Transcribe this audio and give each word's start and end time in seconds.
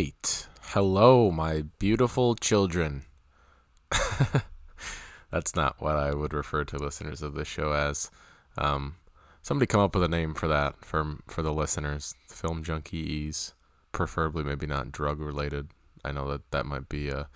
right. 0.00 0.46
Hello, 0.62 1.30
my 1.30 1.64
beautiful 1.78 2.34
children. 2.34 3.04
That's 5.30 5.54
not 5.54 5.76
what 5.78 5.96
I 5.96 6.14
would 6.14 6.32
refer 6.32 6.64
to 6.64 6.78
listeners 6.78 7.20
of 7.20 7.34
this 7.34 7.48
show 7.48 7.72
as. 7.72 8.10
Um, 8.56 8.96
somebody 9.42 9.66
come 9.66 9.82
up 9.82 9.94
with 9.94 10.04
a 10.04 10.08
name 10.08 10.32
for 10.32 10.48
that 10.48 10.82
for 10.82 11.18
for 11.26 11.42
the 11.42 11.52
listeners. 11.52 12.14
Film 12.28 12.64
junkies, 12.64 13.52
preferably 13.92 14.42
maybe 14.42 14.66
not 14.66 14.90
drug 14.90 15.20
related. 15.20 15.68
I 16.02 16.12
know 16.12 16.26
that 16.30 16.50
that 16.50 16.64
might 16.64 16.88
be 16.88 17.10
a 17.10 17.28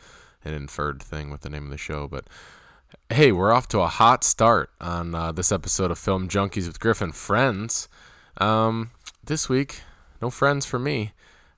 an 0.43 0.55
inferred 0.55 1.03
thing 1.03 1.31
with 1.31 1.43
the 1.43 1.51
name 1.51 1.65
of 1.65 1.71
the 1.71 1.77
show, 1.77 2.09
but 2.09 2.25
hey, 3.11 3.31
we're 3.31 3.53
off 3.53 3.69
to 3.69 3.81
a 3.81 3.89
hot 3.89 4.25
start 4.25 4.71
on 4.81 5.15
uh, 5.15 5.33
this 5.33 5.53
episode 5.53 5.91
of 5.91 5.99
Film 5.99 6.31
Junkies 6.31 6.67
with 6.67 6.81
Griffin 6.81 7.13
Friends. 7.13 7.91
Um, 8.39 8.91
this 9.23 9.51
week, 9.51 9.83
no 10.23 10.31
friends 10.31 10.65
for 10.65 10.79
me. 10.79 11.13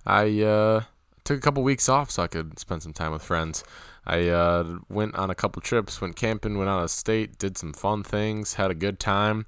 I 0.06 0.40
uh, 0.42 0.82
took 1.26 1.38
a 1.38 1.40
couple 1.40 1.62
weeks 1.62 1.88
off 1.88 2.10
so 2.10 2.22
I 2.22 2.28
could 2.28 2.58
spend 2.58 2.82
some 2.82 2.92
time 2.92 3.12
with 3.12 3.22
friends. 3.22 3.64
I 4.06 4.28
uh, 4.28 4.78
went 4.88 5.16
on 5.16 5.28
a 5.28 5.34
couple 5.34 5.60
trips, 5.60 6.00
went 6.00 6.16
camping, 6.16 6.56
went 6.56 6.70
out 6.70 6.84
of 6.84 6.90
state, 6.90 7.38
did 7.38 7.58
some 7.58 7.72
fun 7.72 8.04
things, 8.04 8.54
had 8.54 8.70
a 8.70 8.74
good 8.74 9.00
time. 9.00 9.46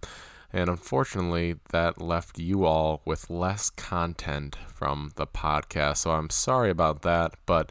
And 0.52 0.68
unfortunately, 0.68 1.56
that 1.70 2.00
left 2.00 2.38
you 2.38 2.64
all 2.64 3.02
with 3.04 3.30
less 3.30 3.70
content 3.70 4.56
from 4.66 5.12
the 5.14 5.26
podcast. 5.26 5.98
So 5.98 6.10
I'm 6.10 6.30
sorry 6.30 6.70
about 6.70 7.02
that. 7.02 7.34
But 7.46 7.70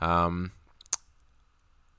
um, 0.00 0.52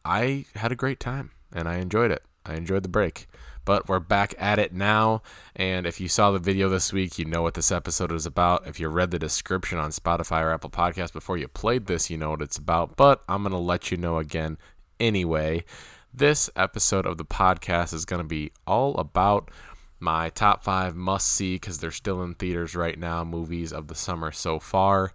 I 0.03 0.45
had 0.55 0.71
a 0.71 0.75
great 0.75 0.99
time 0.99 1.31
and 1.53 1.69
I 1.69 1.77
enjoyed 1.77 2.11
it. 2.11 2.23
I 2.45 2.55
enjoyed 2.55 2.83
the 2.83 2.89
break. 2.89 3.27
But 3.67 3.89
we're 3.89 3.99
back 3.99 4.33
at 4.37 4.59
it 4.59 4.71
now. 4.71 5.21
And 5.53 5.85
if 5.85 5.99
you 5.99 6.07
saw 6.07 6.31
the 6.31 6.39
video 6.39 6.69
this 6.69 6.93
week, 6.93 7.19
you 7.19 7.25
know 7.25 7.41
what 7.41 7.53
this 7.53 7.69
episode 7.69 8.13
is 8.13 8.25
about. 8.25 8.65
If 8.65 8.79
you 8.79 8.87
read 8.87 9.11
the 9.11 9.19
description 9.19 9.77
on 9.77 9.89
Spotify 9.89 10.41
or 10.41 10.53
Apple 10.53 10.69
Podcasts 10.69 11.11
before 11.11 11.35
you 11.35 11.49
played 11.49 11.87
this, 11.87 12.09
you 12.09 12.17
know 12.17 12.29
what 12.29 12.41
it's 12.41 12.57
about. 12.57 12.95
But 12.95 13.25
I'm 13.27 13.43
going 13.43 13.51
to 13.51 13.57
let 13.57 13.91
you 13.91 13.97
know 13.97 14.19
again 14.19 14.57
anyway. 15.01 15.65
This 16.13 16.49
episode 16.55 17.05
of 17.05 17.17
the 17.17 17.25
podcast 17.25 17.93
is 17.93 18.05
going 18.05 18.21
to 18.21 18.27
be 18.27 18.53
all 18.65 18.95
about 18.95 19.51
my 19.99 20.29
top 20.29 20.63
five 20.63 20.95
must 20.95 21.27
see 21.27 21.55
because 21.55 21.79
they're 21.79 21.91
still 21.91 22.23
in 22.23 22.35
theaters 22.35 22.73
right 22.73 22.97
now 22.97 23.25
movies 23.25 23.73
of 23.73 23.89
the 23.89 23.95
summer 23.95 24.31
so 24.31 24.59
far. 24.59 25.11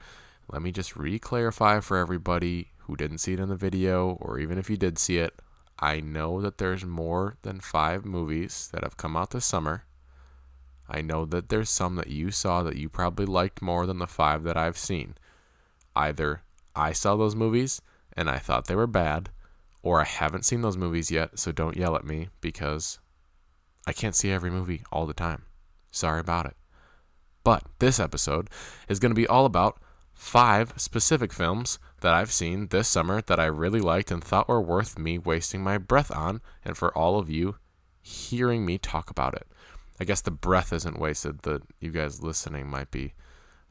Let 0.51 0.61
me 0.61 0.73
just 0.73 0.95
re 0.95 1.19
clarify 1.19 1.81
for 1.81 1.97
everybody 1.97 2.73
who 2.81 2.97
didn't 2.97 3.19
see 3.19 3.33
it 3.33 3.41
in 3.41 3.49
the 3.49 3.57
video, 3.57 4.19
or 4.21 4.39
even 4.39 4.59
if 4.59 4.69
you 4.69 4.77
did 4.77 4.99
see 4.99 5.17
it, 5.17 5.41
I 5.83 5.99
know 5.99 6.41
that 6.41 6.59
there's 6.59 6.85
more 6.85 7.35
than 7.43 7.59
five 7.59 8.05
movies 8.05 8.71
that 8.73 8.85
have 8.85 8.97
come 8.97 9.17
out 9.17 9.33
this 9.33 9.45
summer. 9.45 9.83
I 10.89 11.03
know 11.03 11.25
that 11.25 11.49
there's 11.49 11.71
some 11.71 11.97
that 11.97 12.07
you 12.07 12.31
saw 12.31 12.63
that 12.63 12.77
you 12.77 12.89
probably 12.89 13.27
liked 13.27 13.61
more 13.61 13.85
than 13.85 13.99
the 13.99 14.07
five 14.07 14.45
that 14.45 14.57
I've 14.57 14.79
seen. 14.79 15.17
Either 15.97 16.43
I 16.77 16.93
saw 16.93 17.17
those 17.17 17.35
movies 17.35 17.83
and 18.17 18.31
I 18.31 18.39
thought 18.39 18.69
they 18.69 18.77
were 18.77 18.87
bad, 18.87 19.31
or 19.83 20.01
I 20.01 20.05
haven't 20.05 20.45
seen 20.45 20.63
those 20.63 20.77
movies 20.77 21.11
yet, 21.11 21.41
so 21.41 21.51
don't 21.51 21.77
yell 21.77 21.97
at 21.97 22.05
me 22.05 22.29
because 22.41 23.01
I 23.85 23.93
can't 23.93 24.15
see 24.15 24.31
every 24.31 24.51
movie 24.51 24.83
all 24.93 25.07
the 25.07 25.13
time. 25.13 25.47
Sorry 25.91 26.21
about 26.21 26.47
it. 26.47 26.57
But 27.43 27.65
this 27.81 27.99
episode 27.99 28.49
is 28.89 29.01
going 29.01 29.11
to 29.11 29.17
be 29.17 29.27
all 29.27 29.47
about 29.47 29.81
five 30.23 30.73
specific 30.77 31.33
films 31.33 31.81
that 32.01 32.15
I've 32.15 32.31
seen 32.31 32.69
this 32.69 32.87
summer 32.89 33.21
that 33.23 33.41
I 33.41 33.47
really 33.47 33.81
liked 33.81 34.13
and 34.13 34.23
thought 34.23 34.49
were 34.49 34.63
worth 34.63 34.97
me 34.97 35.19
wasting 35.19 35.63
my 35.63 35.79
breath 35.79 36.15
on, 36.15 36.41
and 36.65 36.77
for 36.77 36.97
all 36.97 37.19
of 37.19 37.29
you 37.29 37.57
hearing 38.01 38.65
me 38.65 38.79
talk 38.79 39.11
about 39.11 39.35
it. 39.35 39.47
I 40.01 40.05
guess 40.05 40.21
the 40.21 40.31
breath 40.31 40.73
isn't 40.73 40.99
wasted, 40.99 41.43
that 41.43 41.63
you 41.81 41.91
guys 41.91 42.23
listening 42.23 42.71
might 42.71 42.91
be 42.93 43.15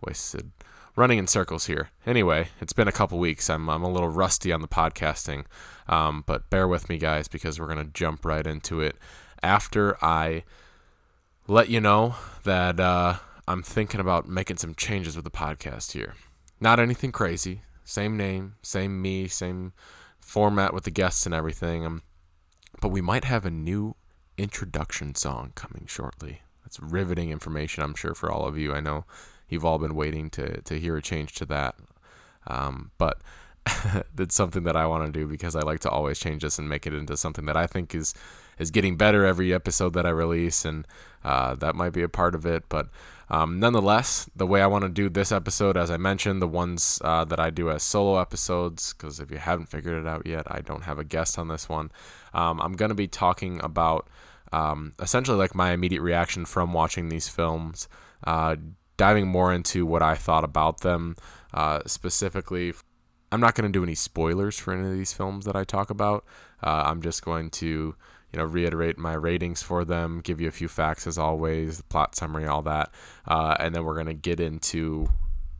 wasted. 0.06 0.52
Running 0.96 1.18
in 1.18 1.26
circles 1.26 1.66
here. 1.68 1.90
Anyway, 2.06 2.50
it's 2.60 2.74
been 2.74 2.88
a 2.88 2.92
couple 2.92 3.18
weeks. 3.18 3.50
I'm, 3.50 3.70
I'm 3.70 3.84
a 3.84 3.92
little 3.92 4.10
rusty 4.10 4.52
on 4.52 4.62
the 4.62 4.68
podcasting, 4.68 5.46
um, 5.88 6.24
but 6.28 6.50
bear 6.50 6.68
with 6.68 6.90
me, 6.90 6.98
guys, 6.98 7.30
because 7.30 7.60
we're 7.60 7.74
going 7.74 7.86
to 7.86 7.94
jump 7.94 8.26
right 8.26 8.46
into 8.46 8.82
it 8.82 8.98
after 9.42 9.98
I 10.04 10.44
let 11.48 11.70
you 11.70 11.80
know 11.80 12.16
that 12.44 12.80
uh, 12.80 13.16
I'm 13.48 13.64
thinking 13.64 14.02
about 14.02 14.28
making 14.28 14.58
some 14.58 14.76
changes 14.76 15.16
with 15.16 15.24
the 15.24 15.32
podcast 15.32 15.94
here. 15.94 16.14
Not 16.62 16.80
anything 16.80 17.12
crazy. 17.12 17.64
Same 17.84 18.16
name, 18.16 18.54
same 18.62 19.02
me, 19.02 19.28
same 19.28 19.74
format 20.20 20.74
with 20.74 20.84
the 20.84 20.92
guests 20.92 21.26
and 21.26 21.34
everything. 21.34 21.86
Um, 21.86 22.04
but 22.80 22.90
we 22.90 23.02
might 23.02 23.26
have 23.26 23.46
a 23.46 23.52
new 23.52 23.96
introduction 24.38 25.16
song 25.16 25.52
coming 25.56 25.86
shortly. 25.88 26.42
That's 26.64 26.80
riveting 26.80 27.32
information, 27.32 27.84
I'm 27.84 27.96
sure, 27.96 28.14
for 28.14 28.32
all 28.32 28.48
of 28.48 28.58
you. 28.58 28.74
I 28.74 28.80
know 28.80 29.06
you've 29.50 29.66
all 29.66 29.80
been 29.80 29.96
waiting 29.96 30.30
to, 30.30 30.62
to 30.62 30.80
hear 30.80 30.96
a 30.96 31.02
change 31.02 31.34
to 31.34 31.46
that. 31.48 31.76
Um, 32.48 32.92
but 33.00 33.22
that's 34.16 34.36
something 34.36 34.64
that 34.64 34.76
I 34.76 34.86
want 34.88 35.06
to 35.06 35.12
do 35.12 35.28
because 35.28 35.56
I 35.56 35.62
like 35.62 35.80
to 35.82 35.90
always 35.90 36.20
change 36.20 36.44
this 36.44 36.58
and 36.58 36.68
make 36.68 36.88
it 36.88 36.94
into 36.94 37.16
something 37.18 37.46
that 37.46 37.58
I 37.58 37.68
think 37.68 37.94
is 37.94 38.14
is 38.60 38.70
getting 38.70 38.96
better 38.96 39.26
every 39.26 39.54
episode 39.54 39.94
that 39.94 40.06
I 40.06 40.10
release, 40.10 40.66
and 40.66 40.88
uh, 41.24 41.56
that 41.56 41.76
might 41.76 41.94
be 41.94 42.04
a 42.04 42.10
part 42.10 42.36
of 42.36 42.46
it. 42.46 42.64
But 42.70 42.90
um, 43.30 43.60
nonetheless, 43.60 44.30
the 44.36 44.46
way 44.46 44.62
I 44.62 44.68
want 44.68 44.84
to 44.84 44.90
do 44.90 45.10
this 45.10 45.32
episode, 45.32 45.78
as 45.78 45.90
I 45.90 45.98
mentioned, 45.98 46.42
the 46.42 46.48
ones 46.48 47.02
uh, 47.04 47.26
that 47.26 47.40
I 47.40 47.50
do 47.50 47.72
as 47.72 47.82
solo 47.82 48.20
episodes, 48.20 48.94
because 48.94 49.20
if 49.20 49.32
you 49.32 49.38
haven't 49.38 49.68
figured 49.68 50.00
it 50.00 50.08
out 50.08 50.28
yet, 50.28 50.46
I 50.48 50.62
don't 50.62 50.84
have 50.84 51.00
a 51.00 51.04
guest 51.04 51.40
on 51.40 51.48
this 51.48 51.70
one. 51.70 51.92
Um, 52.34 52.62
I'm 52.62 52.74
going 52.74 52.90
to 52.90 52.96
be 52.96 53.08
talking 53.08 53.60
about 53.64 54.08
um, 54.52 54.94
essentially 55.00 55.38
like 55.38 55.56
my 55.56 55.72
immediate 55.72 56.02
reaction 56.02 56.46
from 56.46 56.74
watching 56.74 57.10
these 57.10 57.30
films, 57.30 57.88
uh, 58.26 58.58
diving 58.98 59.28
more 59.28 59.54
into 59.54 59.86
what 59.86 60.02
I 60.02 60.16
thought 60.16 60.44
about 60.44 60.82
them 60.82 61.16
uh, 61.54 61.80
specifically. 61.86 62.74
I'm 63.32 63.40
not 63.40 63.56
going 63.56 63.72
to 63.72 63.78
do 63.78 63.84
any 63.84 63.96
spoilers 63.96 64.60
for 64.60 64.74
any 64.74 64.88
of 64.88 64.94
these 64.94 65.14
films 65.14 65.46
that 65.46 65.56
I 65.56 65.64
talk 65.64 65.90
about. 65.90 66.26
Uh, 66.62 66.84
I'm 66.86 67.02
just 67.02 67.24
going 67.24 67.50
to 67.52 67.96
you 68.32 68.40
know, 68.40 68.46
reiterate 68.46 68.98
my 68.98 69.14
ratings 69.14 69.62
for 69.62 69.84
them, 69.84 70.22
give 70.22 70.40
you 70.40 70.48
a 70.48 70.52
few 70.52 70.68
facts 70.68 71.06
as 71.06 71.18
always, 71.18 71.78
the 71.78 71.84
plot 71.84 72.16
summary, 72.16 72.46
all 72.46 72.62
that, 72.62 72.92
uh, 73.28 73.56
and 73.60 73.76
then 73.76 73.84
we're 73.84 73.96
gonna 73.96 74.14
get 74.14 74.40
into 74.40 75.10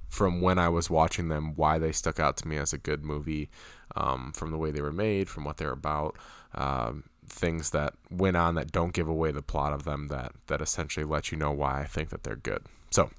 from 0.08 0.42
when 0.42 0.58
I 0.58 0.70
was 0.70 0.90
watching 0.90 1.30
them 1.30 1.54
why 1.56 1.80
they 1.80 1.92
stuck 1.92 2.20
out 2.20 2.38
to 2.38 2.48
me 2.48 2.58
as 2.58 2.74
a 2.74 2.78
good 2.78 3.04
movie, 3.04 3.50
um, 3.96 4.32
from 4.34 4.52
the 4.52 4.58
way 4.58 4.72
they 4.72 4.82
were 4.82 4.92
made, 4.92 5.30
from 5.30 5.44
what 5.44 5.58
they're 5.58 5.72
about, 5.72 6.18
um, 6.56 7.04
things 7.28 7.70
that 7.72 7.94
went 8.10 8.36
on 8.38 8.56
that 8.56 8.72
don't 8.72 8.94
give 8.94 9.08
away 9.08 9.32
the 9.32 9.42
plot 9.42 9.74
of 9.74 9.84
them 9.84 10.08
that 10.08 10.34
that 10.48 10.62
essentially 10.62 11.06
let 11.06 11.32
you 11.32 11.38
know 11.38 11.52
why 11.52 11.82
I 11.82 11.86
think 11.86 12.10
that 12.10 12.24
they're 12.24 12.36
good. 12.36 12.66
So 12.90 13.10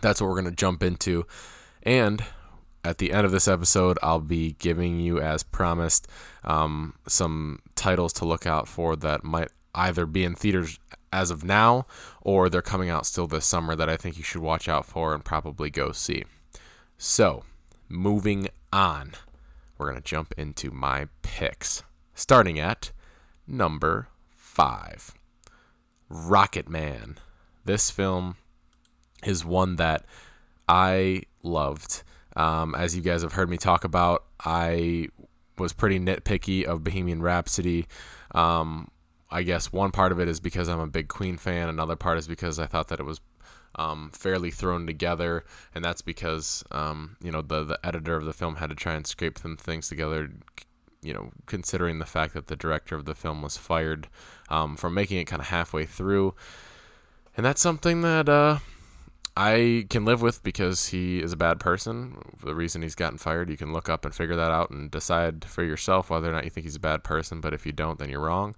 that's 0.00 0.20
what 0.20 0.28
we're 0.28 0.36
gonna 0.36 0.50
jump 0.52 0.82
into, 0.82 1.26
and 1.82 2.24
at 2.84 2.98
the 2.98 3.12
end 3.12 3.24
of 3.24 3.32
this 3.32 3.48
episode, 3.48 3.98
I'll 4.02 4.20
be 4.20 4.56
giving 4.58 5.00
you, 5.00 5.20
as 5.20 5.42
promised, 5.42 6.06
um, 6.44 6.94
some 7.08 7.60
titles 7.74 8.12
to 8.14 8.24
look 8.24 8.46
out 8.46 8.68
for 8.68 8.94
that 8.96 9.24
might 9.24 9.48
either 9.74 10.06
be 10.06 10.22
in 10.22 10.34
theaters 10.34 10.78
as 11.12 11.30
of 11.30 11.44
now 11.44 11.86
or 12.20 12.48
they're 12.48 12.62
coming 12.62 12.90
out 12.90 13.06
still 13.06 13.26
this 13.26 13.46
summer 13.46 13.74
that 13.74 13.88
I 13.88 13.96
think 13.96 14.18
you 14.18 14.22
should 14.22 14.42
watch 14.42 14.68
out 14.68 14.84
for 14.84 15.14
and 15.14 15.24
probably 15.24 15.70
go 15.70 15.92
see. 15.92 16.24
So, 16.98 17.44
moving 17.88 18.48
on, 18.72 19.12
we're 19.78 19.90
going 19.90 20.00
to 20.00 20.08
jump 20.08 20.34
into 20.36 20.70
my 20.70 21.08
picks. 21.22 21.82
Starting 22.14 22.60
at 22.60 22.92
number 23.46 24.08
five 24.36 25.12
Rocket 26.08 26.68
Man. 26.68 27.18
This 27.64 27.90
film 27.90 28.36
is 29.24 29.44
one 29.44 29.76
that 29.76 30.04
I 30.68 31.22
loved. 31.42 32.02
Um, 32.36 32.74
as 32.74 32.96
you 32.96 33.02
guys 33.02 33.22
have 33.22 33.34
heard 33.34 33.48
me 33.48 33.56
talk 33.56 33.84
about, 33.84 34.24
I 34.44 35.08
was 35.58 35.72
pretty 35.72 36.00
nitpicky 36.00 36.64
of 36.64 36.84
Bohemian 36.84 37.22
Rhapsody. 37.22 37.86
Um, 38.34 38.90
I 39.30 39.42
guess 39.42 39.72
one 39.72 39.90
part 39.90 40.12
of 40.12 40.20
it 40.20 40.28
is 40.28 40.40
because 40.40 40.68
I'm 40.68 40.80
a 40.80 40.86
big 40.86 41.08
Queen 41.08 41.36
fan. 41.36 41.68
Another 41.68 41.96
part 41.96 42.18
is 42.18 42.28
because 42.28 42.58
I 42.58 42.66
thought 42.66 42.88
that 42.88 43.00
it 43.00 43.04
was 43.04 43.20
um, 43.76 44.10
fairly 44.12 44.50
thrown 44.50 44.86
together, 44.86 45.44
and 45.74 45.84
that's 45.84 46.02
because 46.02 46.62
um, 46.70 47.16
you 47.20 47.30
know 47.30 47.42
the 47.42 47.64
the 47.64 47.86
editor 47.86 48.16
of 48.16 48.24
the 48.24 48.32
film 48.32 48.56
had 48.56 48.70
to 48.70 48.76
try 48.76 48.94
and 48.94 49.06
scrape 49.06 49.38
some 49.38 49.56
things 49.56 49.88
together. 49.88 50.30
You 51.02 51.12
know, 51.12 51.32
considering 51.46 51.98
the 51.98 52.06
fact 52.06 52.34
that 52.34 52.46
the 52.46 52.56
director 52.56 52.96
of 52.96 53.04
the 53.04 53.14
film 53.14 53.42
was 53.42 53.56
fired 53.56 54.08
um, 54.48 54.76
from 54.76 54.94
making 54.94 55.18
it 55.18 55.24
kind 55.24 55.42
of 55.42 55.48
halfway 55.48 55.84
through, 55.84 56.34
and 57.36 57.44
that's 57.44 57.60
something 57.60 58.00
that 58.02 58.28
uh, 58.28 58.58
I 59.36 59.86
can 59.90 60.04
live 60.04 60.22
with 60.22 60.42
because 60.42 60.88
he 60.88 61.20
is 61.20 61.32
a 61.32 61.36
bad 61.36 61.58
person. 61.58 62.18
The 62.42 62.54
reason 62.54 62.82
he's 62.82 62.94
gotten 62.94 63.18
fired, 63.18 63.50
you 63.50 63.56
can 63.56 63.72
look 63.72 63.88
up 63.88 64.04
and 64.04 64.14
figure 64.14 64.36
that 64.36 64.50
out 64.50 64.70
and 64.70 64.90
decide 64.90 65.44
for 65.44 65.64
yourself 65.64 66.08
whether 66.08 66.30
or 66.30 66.32
not 66.32 66.44
you 66.44 66.50
think 66.50 66.64
he's 66.64 66.76
a 66.76 66.80
bad 66.80 67.02
person. 67.02 67.40
But 67.40 67.52
if 67.52 67.66
you 67.66 67.72
don't, 67.72 67.98
then 67.98 68.10
you're 68.10 68.20
wrong. 68.20 68.54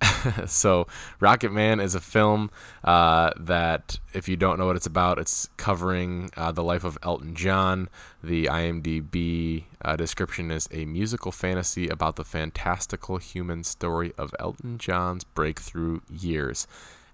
so, 0.46 0.86
Rocket 1.20 1.52
Man 1.52 1.80
is 1.80 1.94
a 1.94 2.00
film 2.00 2.50
uh, 2.84 3.30
that, 3.38 3.98
if 4.12 4.28
you 4.28 4.36
don't 4.36 4.58
know 4.58 4.66
what 4.66 4.76
it's 4.76 4.86
about, 4.86 5.18
it's 5.18 5.48
covering 5.56 6.30
uh, 6.36 6.52
the 6.52 6.62
life 6.62 6.84
of 6.84 6.98
Elton 7.02 7.34
John. 7.34 7.88
The 8.22 8.46
IMDb 8.46 9.64
uh, 9.82 9.96
description 9.96 10.50
is 10.50 10.68
a 10.70 10.84
musical 10.84 11.32
fantasy 11.32 11.88
about 11.88 12.16
the 12.16 12.24
fantastical 12.24 13.18
human 13.18 13.64
story 13.64 14.12
of 14.18 14.34
Elton 14.38 14.78
John's 14.78 15.24
breakthrough 15.24 16.00
years. 16.10 16.66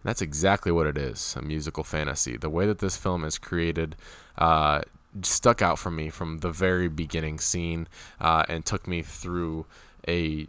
And 0.03 0.11
that's 0.11 0.23
exactly 0.23 0.73
what 0.73 0.87
it 0.87 0.99
is 0.99 1.35
a 1.39 1.43
musical 1.43 1.85
fantasy. 1.85 2.37
The 2.37 2.51
way 2.51 2.67
that 2.67 2.79
this 2.79 2.97
film 2.97 3.25
is 3.25 3.39
created 3.39 3.97
uh, 4.37 4.83
stuck 5.23 5.63
out 5.63 5.79
for 5.79 5.91
me 5.91 6.11
from 6.11 6.39
the 6.39 6.51
very 6.51 6.89
beginning 6.89 7.39
scene 7.39 7.87
uh, 8.21 8.45
and 8.49 8.65
took 8.65 8.87
me 8.87 9.03
through 9.03 9.67
a 10.09 10.49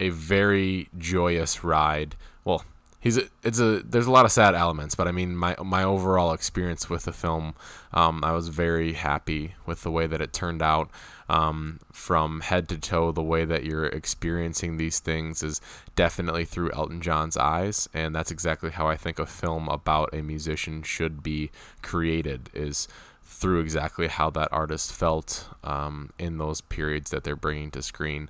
a 0.00 0.08
very 0.08 0.88
joyous 0.98 1.62
ride. 1.62 2.16
Well, 2.44 2.64
he's 2.98 3.18
a, 3.18 3.24
it's 3.44 3.60
a 3.60 3.80
there's 3.84 4.06
a 4.06 4.10
lot 4.10 4.24
of 4.24 4.32
sad 4.32 4.54
elements, 4.54 4.94
but 4.94 5.06
I 5.06 5.12
mean 5.12 5.36
my 5.36 5.54
my 5.62 5.84
overall 5.84 6.32
experience 6.32 6.88
with 6.90 7.04
the 7.04 7.12
film, 7.12 7.54
um, 7.92 8.24
I 8.24 8.32
was 8.32 8.48
very 8.48 8.94
happy 8.94 9.54
with 9.66 9.82
the 9.82 9.90
way 9.90 10.06
that 10.06 10.20
it 10.20 10.32
turned 10.32 10.62
out. 10.62 10.88
Um, 11.32 11.80
from 11.90 12.42
head 12.42 12.68
to 12.68 12.78
toe, 12.78 13.10
the 13.10 13.22
way 13.22 13.46
that 13.46 13.64
you're 13.64 13.86
experiencing 13.86 14.76
these 14.76 15.00
things 15.00 15.42
is 15.42 15.62
definitely 15.96 16.44
through 16.44 16.72
Elton 16.72 17.00
John's 17.00 17.38
eyes, 17.38 17.88
and 17.94 18.14
that's 18.14 18.30
exactly 18.30 18.70
how 18.70 18.86
I 18.86 18.98
think 18.98 19.18
a 19.18 19.24
film 19.24 19.66
about 19.68 20.12
a 20.12 20.20
musician 20.20 20.82
should 20.82 21.22
be 21.22 21.50
created. 21.80 22.50
Is 22.52 22.86
through 23.24 23.60
exactly 23.60 24.08
how 24.08 24.28
that 24.30 24.52
artist 24.52 24.92
felt 24.92 25.48
um, 25.64 26.10
in 26.18 26.36
those 26.36 26.60
periods 26.60 27.10
that 27.10 27.24
they're 27.24 27.34
bringing 27.34 27.70
to 27.70 27.82
screen. 27.82 28.28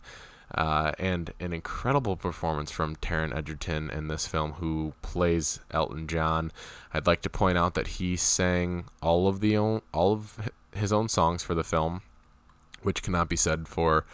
Uh, 0.55 0.93
and 0.99 1.33
an 1.41 1.53
incredible 1.53 2.15
performance 2.15 2.71
from 2.71 2.95
Taron 2.97 3.35
Egerton 3.35 3.91
in 3.91 4.09
this 4.09 4.27
film, 4.27 4.53
who 4.53 4.93
plays 5.03 5.61
Elton 5.71 6.07
John. 6.07 6.53
I'd 6.93 7.07
like 7.07 7.23
to 7.23 7.31
point 7.31 7.59
out 7.59 7.75
that 7.75 7.99
he 7.99 8.17
sang 8.17 8.85
all 9.01 9.27
of 9.27 9.41
the 9.41 9.57
all 9.57 9.83
of 9.95 10.51
his 10.75 10.93
own 10.93 11.09
songs 11.09 11.43
for 11.43 11.55
the 11.55 11.65
film, 11.65 12.03
which 12.83 13.03
cannot 13.03 13.29
be 13.29 13.37
said 13.37 13.69
for 13.69 14.05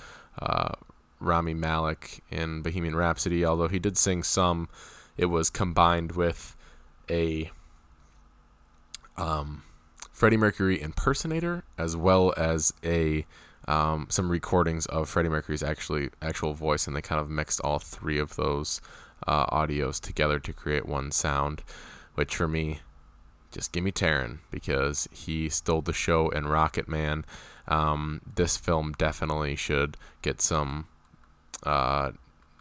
uh, 0.40 0.74
Rami 1.20 1.54
Malek 1.54 2.22
in 2.30 2.62
Bohemian 2.62 2.96
Rhapsody. 2.96 3.44
Although 3.44 3.68
he 3.68 3.78
did 3.78 3.96
sing 3.96 4.22
some, 4.22 4.68
it 5.16 5.26
was 5.26 5.50
combined 5.50 6.12
with 6.12 6.56
a 7.10 7.50
um, 9.16 9.62
Freddie 10.12 10.36
Mercury 10.36 10.80
impersonator 10.80 11.64
as 11.76 11.96
well 11.96 12.32
as 12.36 12.72
a 12.84 13.26
um, 13.66 14.06
some 14.08 14.30
recordings 14.30 14.86
of 14.86 15.10
Freddie 15.10 15.28
Mercury's 15.28 15.62
actually 15.62 16.08
actual 16.22 16.54
voice, 16.54 16.86
and 16.86 16.96
they 16.96 17.02
kind 17.02 17.20
of 17.20 17.28
mixed 17.28 17.60
all 17.60 17.78
three 17.78 18.18
of 18.18 18.34
those 18.36 18.80
uh, 19.26 19.46
audios 19.46 20.00
together 20.00 20.40
to 20.40 20.52
create 20.54 20.86
one 20.86 21.10
sound. 21.10 21.62
Which 22.14 22.34
for 22.34 22.48
me, 22.48 22.80
just 23.52 23.72
give 23.72 23.84
me 23.84 23.92
Taron 23.92 24.38
because 24.50 25.08
he 25.12 25.48
stole 25.48 25.82
the 25.82 25.92
show 25.92 26.30
in 26.30 26.48
Rocket 26.48 26.88
Man. 26.88 27.24
Um, 27.68 28.22
this 28.34 28.56
film 28.56 28.94
definitely 28.98 29.54
should 29.54 29.96
get 30.22 30.40
some 30.40 30.86
uh, 31.62 32.12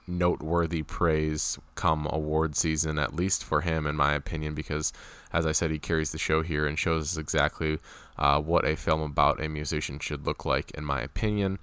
noteworthy 0.06 0.84
praise 0.84 1.58
come 1.76 2.08
award 2.12 2.56
season, 2.56 3.00
at 3.00 3.16
least 3.16 3.44
for 3.44 3.62
him, 3.62 3.88
in 3.88 3.96
my 3.96 4.14
opinion, 4.14 4.54
because 4.54 4.94
as 5.34 5.46
I 5.46 5.52
said, 5.52 5.72
he 5.72 5.80
carries 5.80 6.12
the 6.12 6.18
show 6.18 6.42
here 6.42 6.66
and 6.66 6.78
shows 6.78 7.04
us 7.04 7.18
exactly 7.18 7.80
uh, 8.18 8.40
what 8.42 8.66
a 8.66 8.76
film 8.76 9.02
about 9.02 9.44
a 9.44 9.50
musician 9.50 10.00
should 10.00 10.26
look 10.26 10.46
like, 10.46 10.72
in 10.72 10.86
my 10.86 11.02
opinion. 11.02 11.60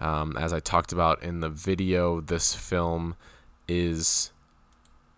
Um, 0.00 0.36
as 0.36 0.52
I 0.52 0.60
talked 0.60 0.92
about 0.92 1.22
in 1.22 1.40
the 1.40 1.48
video, 1.48 2.20
this 2.20 2.54
film 2.54 3.14
is 3.68 4.32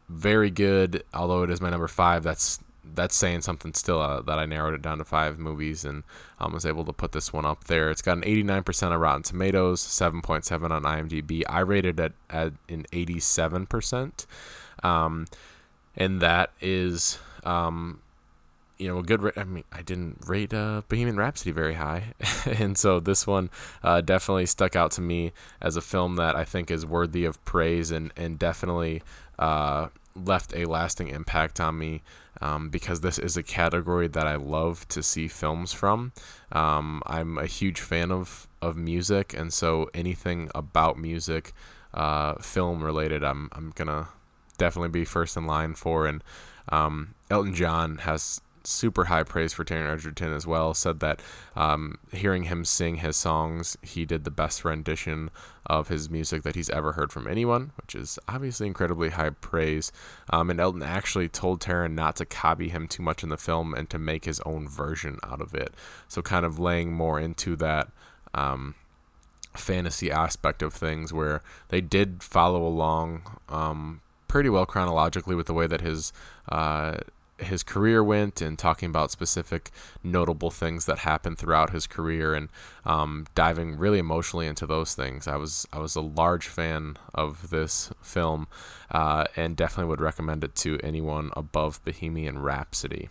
very 0.08 0.50
good, 0.50 1.02
although 1.14 1.42
it 1.42 1.50
is 1.50 1.60
my 1.60 1.70
number 1.70 1.88
five. 1.88 2.22
That's 2.22 2.58
that's 2.94 3.16
saying 3.16 3.42
something 3.42 3.74
still 3.74 4.00
uh, 4.00 4.20
that 4.22 4.38
I 4.38 4.46
narrowed 4.46 4.74
it 4.74 4.82
down 4.82 4.98
to 4.98 5.04
five 5.04 5.38
movies 5.38 5.84
and 5.84 6.02
um, 6.38 6.52
was 6.52 6.66
able 6.66 6.84
to 6.84 6.92
put 6.92 7.12
this 7.12 7.32
one 7.32 7.44
up 7.44 7.64
there. 7.64 7.90
It's 7.90 8.02
got 8.02 8.18
an 8.18 8.24
89% 8.24 8.94
of 8.94 9.00
Rotten 9.00 9.22
Tomatoes, 9.22 9.82
7.7 9.82 10.70
on 10.70 10.82
IMDb. 10.82 11.42
I 11.48 11.60
rated 11.60 11.98
it 12.00 12.12
at 12.30 12.52
an 12.68 12.86
87%. 12.92 14.26
Um, 14.82 15.26
and 15.96 16.20
that 16.20 16.50
is, 16.60 17.18
um, 17.44 18.00
you 18.78 18.88
know, 18.88 18.98
a 18.98 19.02
good. 19.02 19.22
Ra- 19.22 19.30
I 19.36 19.44
mean, 19.44 19.64
I 19.72 19.82
didn't 19.82 20.18
rate 20.26 20.52
uh, 20.52 20.82
Bohemian 20.88 21.16
Rhapsody 21.16 21.52
very 21.52 21.74
high, 21.74 22.14
and 22.46 22.76
so 22.76 22.98
this 23.00 23.26
one 23.26 23.50
uh, 23.82 24.00
definitely 24.00 24.46
stuck 24.46 24.74
out 24.74 24.90
to 24.92 25.00
me 25.00 25.32
as 25.60 25.76
a 25.76 25.80
film 25.80 26.16
that 26.16 26.34
I 26.34 26.44
think 26.44 26.70
is 26.70 26.84
worthy 26.84 27.24
of 27.24 27.42
praise 27.44 27.90
and 27.90 28.12
and 28.16 28.38
definitely 28.38 29.02
uh, 29.38 29.88
left 30.14 30.54
a 30.54 30.66
lasting 30.66 31.08
impact 31.08 31.60
on 31.60 31.78
me 31.78 32.02
um, 32.40 32.68
because 32.68 33.00
this 33.00 33.18
is 33.18 33.36
a 33.36 33.42
category 33.42 34.08
that 34.08 34.26
I 34.26 34.36
love 34.36 34.86
to 34.88 35.02
see 35.02 35.28
films 35.28 35.72
from. 35.72 36.12
Um, 36.52 37.02
I'm 37.06 37.38
a 37.38 37.46
huge 37.46 37.80
fan 37.80 38.10
of, 38.10 38.48
of 38.60 38.76
music, 38.76 39.34
and 39.34 39.52
so 39.52 39.90
anything 39.94 40.50
about 40.54 40.98
music, 40.98 41.52
uh, 41.92 42.34
film 42.34 42.82
related, 42.82 43.22
I'm, 43.24 43.48
I'm 43.52 43.72
going 43.74 43.88
to 43.88 44.08
definitely 44.58 44.90
be 44.90 45.04
first 45.04 45.36
in 45.36 45.46
line 45.46 45.74
for. 45.74 46.06
And 46.06 46.22
um, 46.68 47.14
Elton 47.30 47.54
John 47.54 47.98
has 47.98 48.40
super 48.66 49.06
high 49.06 49.22
praise 49.22 49.52
for 49.52 49.64
Taron 49.64 49.92
Egerton 49.92 50.32
as 50.32 50.46
well. 50.46 50.74
Said 50.74 51.00
that 51.00 51.20
um, 51.54 51.98
hearing 52.12 52.44
him 52.44 52.64
sing 52.64 52.96
his 52.96 53.16
songs, 53.16 53.76
he 53.82 54.04
did 54.04 54.24
the 54.24 54.30
best 54.30 54.64
rendition 54.64 55.30
of 55.66 55.88
his 55.88 56.10
music 56.10 56.42
that 56.42 56.54
he's 56.54 56.70
ever 56.70 56.92
heard 56.92 57.12
from 57.12 57.26
anyone, 57.26 57.72
which 57.76 57.94
is 57.94 58.18
obviously 58.28 58.66
incredibly 58.66 59.10
high 59.10 59.30
praise. 59.30 59.92
Um, 60.30 60.50
and 60.50 60.60
Elton 60.60 60.82
actually 60.82 61.28
told 61.28 61.60
Taron 61.60 61.92
not 61.94 62.16
to 62.16 62.24
copy 62.24 62.68
him 62.68 62.86
too 62.86 63.02
much 63.02 63.22
in 63.22 63.28
the 63.28 63.36
film 63.36 63.74
and 63.74 63.88
to 63.90 63.98
make 63.98 64.24
his 64.24 64.40
own 64.40 64.68
version 64.68 65.18
out 65.22 65.40
of 65.40 65.54
it. 65.54 65.74
So 66.08 66.22
kind 66.22 66.44
of 66.44 66.58
laying 66.58 66.92
more 66.92 67.18
into 67.20 67.56
that. 67.56 67.88
Um, 68.34 68.74
fantasy 69.56 70.10
aspect 70.10 70.62
of 70.62 70.74
things 70.74 71.12
where 71.12 71.40
they 71.68 71.80
did 71.80 72.24
follow 72.24 72.66
along 72.66 73.22
um, 73.48 74.00
pretty 74.28 74.48
well 74.48 74.66
chronologically 74.66 75.34
with 75.34 75.46
the 75.46 75.54
way 75.54 75.66
that 75.66 75.80
his 75.80 76.12
uh, 76.48 76.96
his 77.46 77.62
career 77.62 78.02
went 78.02 78.40
and 78.40 78.58
talking 78.58 78.88
about 78.88 79.10
specific 79.10 79.70
notable 80.02 80.50
things 80.50 80.86
that 80.86 81.00
happened 81.00 81.38
throughout 81.38 81.70
his 81.70 81.86
career 81.86 82.34
and 82.34 82.48
um, 82.84 83.26
diving 83.34 83.76
really 83.76 83.98
emotionally 83.98 84.46
into 84.46 84.66
those 84.66 84.94
things. 84.94 85.26
I 85.26 85.36
was 85.36 85.66
I 85.72 85.78
was 85.78 85.96
a 85.96 86.00
large 86.00 86.46
fan 86.46 86.96
of 87.14 87.50
this 87.50 87.90
film 88.02 88.46
uh, 88.90 89.24
and 89.36 89.56
definitely 89.56 89.90
would 89.90 90.00
recommend 90.00 90.44
it 90.44 90.54
to 90.56 90.78
anyone 90.82 91.30
above 91.36 91.84
Bohemian 91.84 92.38
Rhapsody. 92.38 93.08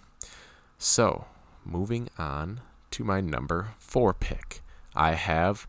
So 0.78 1.26
moving 1.66 2.10
on 2.18 2.62
to 2.92 3.04
my 3.04 3.22
number 3.22 3.70
four 3.80 4.14
pick, 4.14 4.62
I 4.96 5.14
have 5.14 5.68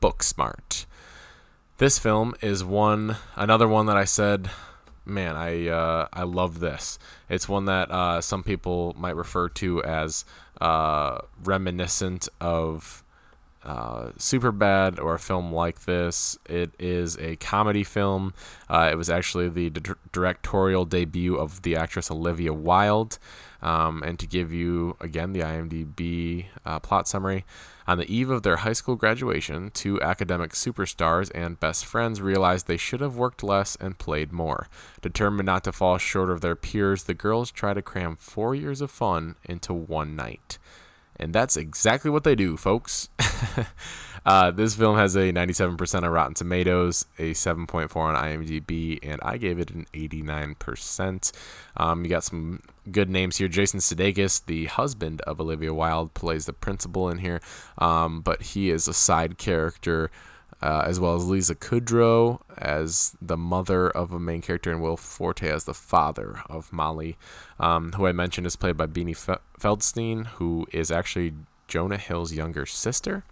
Booksmart. 0.00 0.86
This 1.78 1.98
film 1.98 2.34
is 2.40 2.64
one 2.64 3.16
another 3.34 3.68
one 3.68 3.86
that 3.86 3.96
I 3.96 4.04
said 4.04 4.48
man, 5.06 5.36
I 5.36 5.68
uh, 5.68 6.08
I 6.12 6.24
love 6.24 6.60
this. 6.60 6.98
It's 7.28 7.48
one 7.48 7.64
that 7.66 7.90
uh, 7.90 8.20
some 8.20 8.42
people 8.42 8.94
might 8.98 9.16
refer 9.16 9.48
to 9.50 9.82
as 9.84 10.24
uh, 10.60 11.18
reminiscent 11.42 12.28
of 12.40 13.02
uh, 13.64 14.10
Superbad 14.16 15.00
or 15.00 15.14
a 15.14 15.18
film 15.18 15.52
like 15.52 15.84
this. 15.84 16.38
It 16.48 16.70
is 16.78 17.18
a 17.18 17.36
comedy 17.36 17.84
film. 17.84 18.32
Uh, 18.68 18.88
it 18.92 18.96
was 18.96 19.10
actually 19.10 19.48
the 19.48 19.70
directorial 20.12 20.84
debut 20.84 21.36
of 21.36 21.62
the 21.62 21.76
actress 21.76 22.10
Olivia 22.10 22.52
Wilde. 22.52 23.18
Um, 23.62 24.02
and 24.04 24.18
to 24.20 24.26
give 24.26 24.52
you 24.52 24.96
again 25.00 25.32
the 25.32 25.40
IMDb 25.40 26.46
uh, 26.64 26.78
plot 26.78 27.08
summary. 27.08 27.44
On 27.86 27.98
the 27.98 28.12
eve 28.12 28.30
of 28.30 28.42
their 28.42 28.56
high 28.56 28.72
school 28.72 28.96
graduation, 28.96 29.70
two 29.72 30.00
academic 30.02 30.52
superstars 30.52 31.30
and 31.34 31.60
best 31.60 31.84
friends 31.84 32.20
realized 32.20 32.66
they 32.66 32.76
should 32.76 33.00
have 33.00 33.16
worked 33.16 33.42
less 33.42 33.76
and 33.76 33.98
played 33.98 34.32
more. 34.32 34.68
Determined 35.00 35.46
not 35.46 35.64
to 35.64 35.72
fall 35.72 35.98
short 35.98 36.30
of 36.30 36.40
their 36.40 36.56
peers, 36.56 37.04
the 37.04 37.14
girls 37.14 37.50
try 37.50 37.74
to 37.74 37.82
cram 37.82 38.16
four 38.16 38.54
years 38.54 38.80
of 38.80 38.90
fun 38.90 39.36
into 39.44 39.72
one 39.72 40.16
night. 40.16 40.58
And 41.18 41.32
that's 41.32 41.56
exactly 41.56 42.10
what 42.10 42.24
they 42.24 42.34
do, 42.34 42.56
folks. 42.56 43.08
uh, 44.26 44.50
this 44.50 44.74
film 44.74 44.96
has 44.96 45.14
a 45.16 45.32
97% 45.32 46.04
of 46.04 46.12
Rotten 46.12 46.34
Tomatoes, 46.34 47.06
a 47.18 47.32
7.4 47.32 47.96
on 47.96 48.14
IMDb, 48.14 48.98
and 49.02 49.20
I 49.22 49.38
gave 49.38 49.58
it 49.58 49.70
an 49.70 49.86
89%. 49.94 51.32
Um, 51.76 52.04
you 52.04 52.10
got 52.10 52.24
some 52.24 52.60
good 52.90 53.10
names 53.10 53.36
here. 53.36 53.48
Jason 53.48 53.80
Sudeikis, 53.80 54.44
the 54.44 54.66
husband 54.66 55.20
of 55.22 55.40
Olivia 55.40 55.72
Wilde, 55.72 56.14
plays 56.14 56.46
the 56.46 56.52
principal 56.52 57.08
in 57.08 57.18
here, 57.18 57.40
um, 57.78 58.20
but 58.20 58.42
he 58.42 58.70
is 58.70 58.88
a 58.88 58.94
side 58.94 59.38
character 59.38 60.10
uh, 60.62 60.82
as 60.86 60.98
well 60.98 61.14
as 61.14 61.28
Lisa 61.28 61.54
Kudrow 61.54 62.40
as 62.56 63.16
the 63.20 63.36
mother 63.36 63.90
of 63.90 64.12
a 64.12 64.18
main 64.18 64.40
character, 64.40 64.72
and 64.72 64.80
Will 64.80 64.96
Forte 64.96 65.48
as 65.48 65.64
the 65.64 65.74
father 65.74 66.40
of 66.48 66.72
Molly, 66.72 67.18
um, 67.60 67.92
who 67.92 68.06
I 68.06 68.12
mentioned 68.12 68.46
is 68.46 68.56
played 68.56 68.76
by 68.76 68.86
Beanie 68.86 69.38
Feldstein, 69.60 70.26
who 70.26 70.66
is 70.72 70.90
actually 70.90 71.34
Jonah 71.68 71.98
Hill's 71.98 72.32
younger 72.32 72.64
sister. 72.64 73.24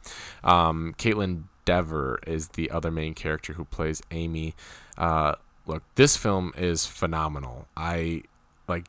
Um, 0.43 0.95
Kaitlyn 0.99 1.45
Dever 1.65 2.19
is 2.27 2.49
the 2.49 2.71
other 2.71 2.91
main 2.91 3.15
character 3.15 3.55
who 3.55 3.65
plays 3.65 4.03
Amy. 4.11 4.55
Uh, 4.99 5.37
look, 5.67 5.83
this 5.95 6.17
film 6.17 6.53
is 6.57 6.85
phenomenal. 6.85 7.69
I 7.75 8.23
like 8.69 8.85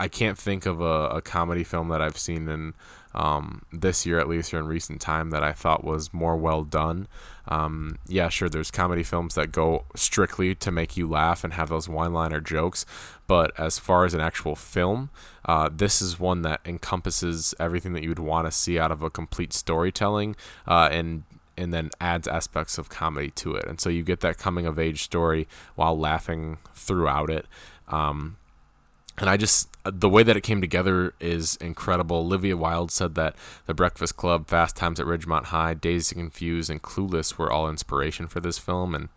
I 0.00 0.08
can't 0.08 0.38
think 0.38 0.64
of 0.64 0.80
a, 0.80 1.08
a 1.08 1.20
comedy 1.20 1.62
film 1.62 1.88
that 1.88 2.00
I've 2.00 2.16
seen 2.16 2.48
in 2.48 2.72
um, 3.14 3.62
this 3.70 4.06
year, 4.06 4.18
at 4.18 4.28
least, 4.28 4.54
or 4.54 4.58
in 4.58 4.66
recent 4.66 4.98
time, 4.98 5.28
that 5.28 5.42
I 5.42 5.52
thought 5.52 5.84
was 5.84 6.14
more 6.14 6.38
well 6.38 6.64
done. 6.64 7.06
Um, 7.48 7.98
yeah, 8.06 8.30
sure, 8.30 8.48
there's 8.48 8.70
comedy 8.70 9.02
films 9.02 9.34
that 9.34 9.52
go 9.52 9.84
strictly 9.94 10.54
to 10.54 10.70
make 10.70 10.96
you 10.96 11.06
laugh 11.06 11.44
and 11.44 11.52
have 11.52 11.68
those 11.68 11.86
one 11.86 12.14
liner 12.14 12.40
jokes, 12.40 12.86
but 13.26 13.52
as 13.58 13.78
far 13.78 14.06
as 14.06 14.14
an 14.14 14.20
actual 14.20 14.56
film, 14.56 15.10
uh, 15.44 15.68
this 15.70 16.00
is 16.00 16.18
one 16.18 16.40
that 16.42 16.60
encompasses 16.64 17.54
everything 17.60 17.92
that 17.92 18.02
you 18.02 18.08
would 18.08 18.18
want 18.18 18.46
to 18.46 18.52
see 18.52 18.78
out 18.78 18.90
of 18.90 19.02
a 19.02 19.10
complete 19.10 19.52
storytelling 19.52 20.34
uh, 20.66 20.88
and 20.90 21.24
and 21.58 21.74
then 21.74 21.90
adds 22.00 22.26
aspects 22.26 22.78
of 22.78 22.88
comedy 22.88 23.30
to 23.32 23.54
it. 23.54 23.66
And 23.66 23.78
so 23.78 23.90
you 23.90 24.02
get 24.02 24.20
that 24.20 24.38
coming 24.38 24.64
of 24.64 24.78
age 24.78 25.02
story 25.02 25.46
while 25.74 25.98
laughing 25.98 26.56
throughout 26.74 27.28
it. 27.28 27.44
Um, 27.88 28.38
and 29.18 29.28
I 29.28 29.36
just 29.36 29.68
the 29.84 30.08
way 30.08 30.22
that 30.22 30.36
it 30.36 30.42
came 30.42 30.60
together 30.60 31.14
is 31.20 31.56
incredible. 31.56 32.18
Olivia 32.18 32.56
Wilde 32.56 32.90
said 32.90 33.14
that 33.14 33.34
The 33.66 33.74
Breakfast 33.74 34.16
Club, 34.16 34.46
Fast 34.46 34.76
Times 34.76 35.00
at 35.00 35.06
Ridgemont 35.06 35.46
High, 35.46 35.70
and 35.72 36.08
Confused, 36.08 36.70
and 36.70 36.82
Clueless 36.82 37.38
were 37.38 37.50
all 37.50 37.68
inspiration 37.68 38.26
for 38.26 38.40
this 38.40 38.58
film, 38.58 38.94
and 38.94 39.08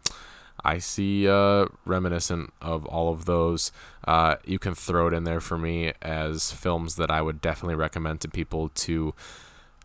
I 0.63 0.77
see 0.77 1.27
uh, 1.27 1.65
reminiscent 1.85 2.53
of 2.61 2.85
all 2.85 3.11
of 3.11 3.25
those. 3.25 3.71
Uh, 4.07 4.35
you 4.45 4.59
can 4.59 4.73
throw 4.73 5.07
it 5.07 5.13
in 5.13 5.25
there 5.25 5.41
for 5.41 5.57
me 5.57 5.91
as 6.01 6.51
films 6.51 6.95
that 6.95 7.11
I 7.11 7.21
would 7.21 7.41
definitely 7.41 7.75
recommend 7.75 8.21
to 8.21 8.29
people 8.29 8.69
to 8.69 9.13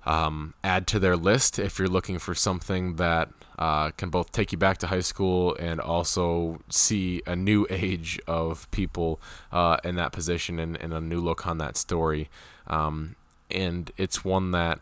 um, 0.07 0.55
add 0.62 0.87
to 0.88 0.99
their 0.99 1.17
list 1.17 1.59
if 1.59 1.79
you're 1.79 1.88
looking 1.88 2.19
for 2.19 2.35
something 2.35 2.97
that 2.97 3.31
uh, 3.59 3.91
can 3.91 4.09
both 4.09 4.31
take 4.31 4.53
you 4.53 4.59
back 4.59 4.79
to 4.79 4.87
high 4.87 5.00
school 5.00 5.55
and 5.57 5.81
also 5.81 6.61
see 6.69 7.21
a 7.27 7.35
new 7.35 7.67
age 7.71 8.21
of 8.27 8.71
people 8.71 9.21
uh, 9.53 9.79
in 9.83 9.97
that 9.97 10.12
position 10.12 10.59
and, 10.59 10.77
and, 10.81 10.95
a 10.95 11.00
new 11.00 11.21
look 11.21 11.47
on 11.47 11.59
that 11.59 11.77
story. 11.77 12.31
Um, 12.69 13.17
and 13.50 13.91
it's 13.97 14.25
one 14.25 14.53
that 14.53 14.79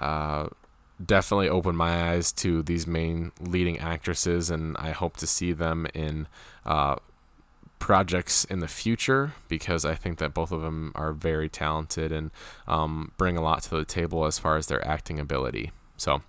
uh, 0.00 0.48
definitely 1.04 1.48
opened 1.48 1.78
my 1.78 2.10
eyes 2.10 2.32
to 2.32 2.62
these 2.62 2.86
main 2.86 3.30
leading 3.40 3.78
actresses, 3.78 4.50
and 4.50 4.76
I 4.78 4.90
hope 4.90 5.16
to 5.18 5.26
see 5.26 5.52
them 5.52 5.86
in 5.94 6.26
uh, 6.64 6.96
projects 7.78 8.44
in 8.44 8.60
the 8.60 8.68
future 8.68 9.34
because 9.48 9.84
I 9.84 9.94
think 9.94 10.18
that 10.18 10.34
both 10.34 10.50
of 10.50 10.62
them 10.62 10.92
are 10.94 11.12
very 11.12 11.48
talented 11.48 12.10
and 12.10 12.30
um, 12.66 13.12
bring 13.16 13.36
a 13.36 13.42
lot 13.42 13.62
to 13.64 13.70
the 13.70 13.84
table 13.84 14.24
as 14.24 14.38
far 14.38 14.56
as 14.56 14.66
their 14.66 14.86
acting 14.86 15.20
ability. 15.20 15.70
So 15.96 16.22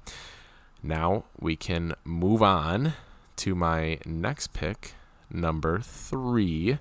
now 0.83 1.25
we 1.39 1.55
can 1.55 1.93
move 2.03 2.41
on 2.41 2.93
to 3.37 3.55
my 3.55 3.99
next 4.05 4.53
pick, 4.53 4.93
number 5.29 5.79
three. 5.79 6.79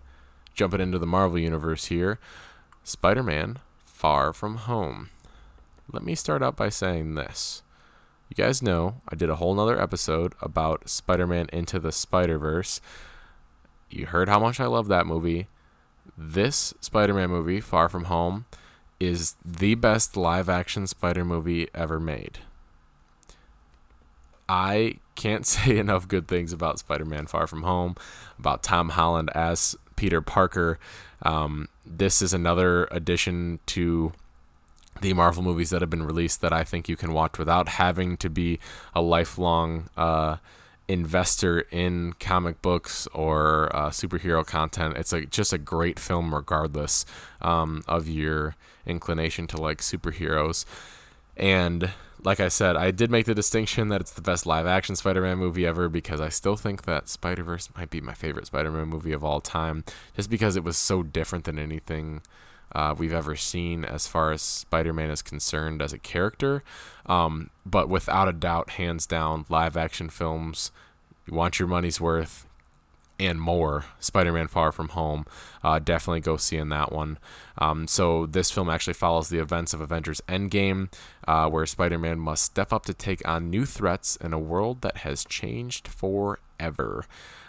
Jumping 0.55 0.81
into 0.81 0.99
the 0.99 1.07
Marvel 1.07 1.39
Universe 1.39 1.87
here 1.87 2.19
Spider 2.83 3.23
Man 3.23 3.59
Far 3.85 4.33
From 4.33 4.57
Home. 4.57 5.11
Let 5.93 6.03
me 6.03 6.15
start 6.15 6.43
out 6.43 6.57
by 6.57 6.69
saying 6.69 7.15
this. 7.15 7.63
You 8.29 8.35
guys 8.35 8.63
know 8.63 9.01
I 9.09 9.15
did 9.15 9.31
a 9.31 9.37
whole 9.37 9.55
nother 9.55 9.81
episode 9.81 10.35
about 10.41 10.89
Spider 10.89 11.27
Man 11.27 11.47
Into 11.53 11.79
the 11.79 11.93
Spider 11.93 12.39
Verse. 12.39 12.81
You 13.91 14.07
heard 14.07 14.29
how 14.29 14.41
much 14.41 14.59
I 14.59 14.67
love 14.67 14.89
that 14.89 15.07
movie. 15.07 15.47
This 16.17 16.75
Spider 16.81 17.15
Man 17.15 17.31
movie, 17.31 17.61
Far 17.61 17.89
From 17.89 18.05
Home, 18.05 18.47
is 18.99 19.37
the 19.45 19.75
best 19.75 20.17
live 20.17 20.49
action 20.49 20.87
Spider 20.87 21.25
movie 21.25 21.69
ever 21.75 22.01
made. 22.01 22.39
I 24.49 24.97
can't 25.15 25.47
say 25.55 25.79
enough 25.79 26.09
good 26.09 26.29
things 26.29 26.53
about 26.53 26.79
Spider 26.79 27.05
Man 27.05 27.27
Far 27.27 27.47
From 27.47 27.63
Home, 27.63 27.97
about 28.39 28.63
Tom 28.63 28.91
Holland 28.91 29.31
as 29.35 29.77
Peter 29.97 30.21
Parker. 30.21 30.79
Um, 31.23 31.69
this 31.85 32.21
is 32.21 32.33
another 32.33 32.87
addition 32.91 33.61
to 33.67 34.13
the 35.01 35.13
Marvel 35.13 35.43
movies 35.43 35.71
that 35.71 35.81
have 35.81 35.91
been 35.91 36.03
released 36.03 36.41
that 36.41 36.53
I 36.53 36.65
think 36.65 36.89
you 36.89 36.97
can 36.97 37.13
watch 37.13 37.39
without 37.39 37.69
having 37.69 38.17
to 38.19 38.31
be 38.31 38.59
a 38.95 39.01
lifelong 39.01 39.89
uh, 39.97 40.37
investor 40.89 41.61
in 41.71 42.15
comic 42.15 42.63
books 42.63 43.07
or 43.13 43.75
uh, 43.75 43.91
superhero 43.91 44.47
content. 44.47 44.97
It's 44.97 45.13
like 45.13 45.31
just 45.31 45.53
a 45.53 45.59
great 45.59 45.99
film, 45.99 46.35
regardless 46.35 47.05
um, 47.43 47.83
of 47.87 48.09
your 48.09 48.55
inclination 48.87 49.47
to 49.49 49.57
like 49.57 49.79
superheroes. 49.79 50.65
And 51.37 51.91
like 52.23 52.41
I 52.41 52.49
said, 52.49 52.77
I 52.77 52.91
did 52.91 53.11
make 53.11 53.27
the 53.27 53.35
distinction 53.35 53.89
that 53.89 54.01
it's 54.01 54.13
the 54.13 54.23
best 54.23 54.47
live 54.47 54.67
action 54.67 54.97
Spider 54.97 55.23
Man 55.23 55.39
movie 55.39 55.67
ever 55.67 55.89
because 55.89 56.21
I 56.21 56.29
still 56.29 56.57
think 56.57 56.83
that 56.83 57.09
Spider 57.09 57.45
Verse 57.45 57.69
might 57.77 57.91
be 57.91 58.01
my 58.01 58.15
favorite 58.15 58.47
Spider 58.47 58.71
Man 58.71 58.89
movie 58.89 59.13
of 59.13 59.25
all 59.25 59.41
time, 59.41 59.85
just 60.15 60.31
because 60.31 60.57
it 60.57 60.65
was 60.65 60.77
so 60.77 61.03
different 61.03 61.45
than 61.45 61.59
anything 61.59 62.23
uh, 62.73 62.95
we've 62.97 63.13
ever 63.13 63.37
seen 63.37 63.85
as 63.85 64.07
far 64.07 64.33
as 64.33 64.43
Spider 64.43 64.93
Man 64.93 65.11
is 65.11 65.23
concerned 65.23 65.81
as 65.81 65.93
a 65.93 65.99
character. 65.99 66.63
Um, 67.07 67.51
but 67.65 67.89
without 67.89 68.29
a 68.29 68.33
doubt, 68.33 68.71
hands 68.71 69.07
down, 69.07 69.45
live 69.49 69.77
action 69.77 70.09
films, 70.09 70.73
you 71.27 71.35
want 71.35 71.59
your 71.59 71.69
money's 71.69 72.01
worth 72.01 72.47
and 73.19 73.41
more. 73.41 73.85
Spider 74.01 74.33
Man 74.33 74.49
Far 74.49 74.73
From 74.73 74.89
Home. 74.91 75.27
Uh, 75.63 75.79
definitely 75.79 76.21
go 76.21 76.37
see 76.37 76.57
in 76.57 76.69
that 76.71 76.93
one. 76.93 77.19
Um, 77.59 77.87
so, 77.87 78.27
this 78.27 78.51
film 78.51 78.69
actually 78.69 78.95
follows 78.95 79.29
the 79.29 79.39
events 79.39 79.73
of 79.73 79.81
Avengers 79.81 80.21
Endgame, 80.29 80.93
uh, 81.27 81.49
where 81.49 81.67
Spider 81.67 81.99
Man 81.99 82.19
must 82.19 82.45
step 82.45 82.73
up 82.73 82.85
to 82.87 82.95
take 82.95 83.27
on 83.27 83.51
new 83.51 83.65
threats 83.65 84.17
in 84.17 84.33
a 84.33 84.39
world 84.39 84.83
that 84.83 84.99
has 84.99 85.25
changed 85.25 85.89
forever. 85.89 87.07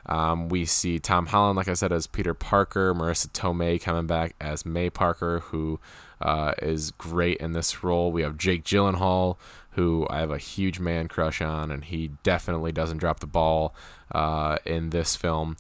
Um, 0.08 0.48
we 0.48 0.66
see 0.66 1.00
Tom 1.00 1.28
Holland, 1.28 1.58
like 1.58 1.68
I 1.68 1.74
said, 1.74 1.92
as 1.92 2.08
Peter 2.08 2.34
Parker, 2.34 2.94
Marisa 2.94 3.28
Tomei 3.28 3.82
coming 3.82 4.08
back 4.08 4.36
as 4.40 4.66
May 4.66 4.90
Parker, 4.90 5.40
who 5.40 5.80
uh, 6.22 6.54
is 6.62 6.92
great 6.92 7.38
in 7.38 7.52
this 7.52 7.84
role. 7.84 8.12
We 8.12 8.22
have 8.22 8.38
Jake 8.38 8.64
Gyllenhaal, 8.64 9.38
who 9.78 10.08
I 10.10 10.20
have 10.20 10.32
a 10.32 10.40
huge 10.40 10.80
man 10.80 11.08
crush 11.08 11.40
on, 11.40 11.70
and 11.70 11.86
he 11.86 12.10
definitely 12.24 12.72
doesn't 12.72 12.98
drop 12.98 13.20
the 13.20 13.28
ball 13.28 13.76
uh, 14.12 14.58
in 14.66 14.90
this 14.90 15.16
film. 15.16 15.56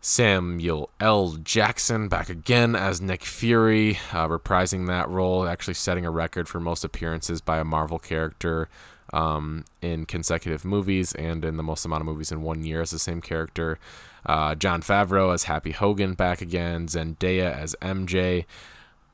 Samuel 0.00 0.88
L. 0.98 1.36
Jackson 1.36 2.08
back 2.08 2.30
again 2.30 2.74
as 2.74 3.02
Nick 3.02 3.22
Fury, 3.22 3.98
uh, 4.10 4.26
reprising 4.26 4.86
that 4.86 5.08
role, 5.08 5.46
actually 5.46 5.74
setting 5.74 6.06
a 6.06 6.10
record 6.10 6.48
for 6.48 6.60
most 6.60 6.82
appearances 6.82 7.42
by 7.42 7.58
a 7.58 7.64
Marvel 7.64 7.98
character 7.98 8.70
um, 9.12 9.66
in 9.82 10.06
consecutive 10.06 10.64
movies 10.64 11.14
and 11.14 11.44
in 11.44 11.58
the 11.58 11.62
most 11.62 11.84
amount 11.84 12.00
of 12.00 12.06
movies 12.06 12.32
in 12.32 12.40
one 12.40 12.64
year 12.64 12.80
as 12.80 12.90
the 12.90 12.98
same 12.98 13.20
character. 13.20 13.78
Uh, 14.24 14.54
Jon 14.54 14.80
Favreau 14.80 15.34
as 15.34 15.44
Happy 15.44 15.72
Hogan 15.72 16.14
back 16.14 16.40
again, 16.40 16.86
Zendaya 16.86 17.54
as 17.54 17.76
MJ. 17.82 18.46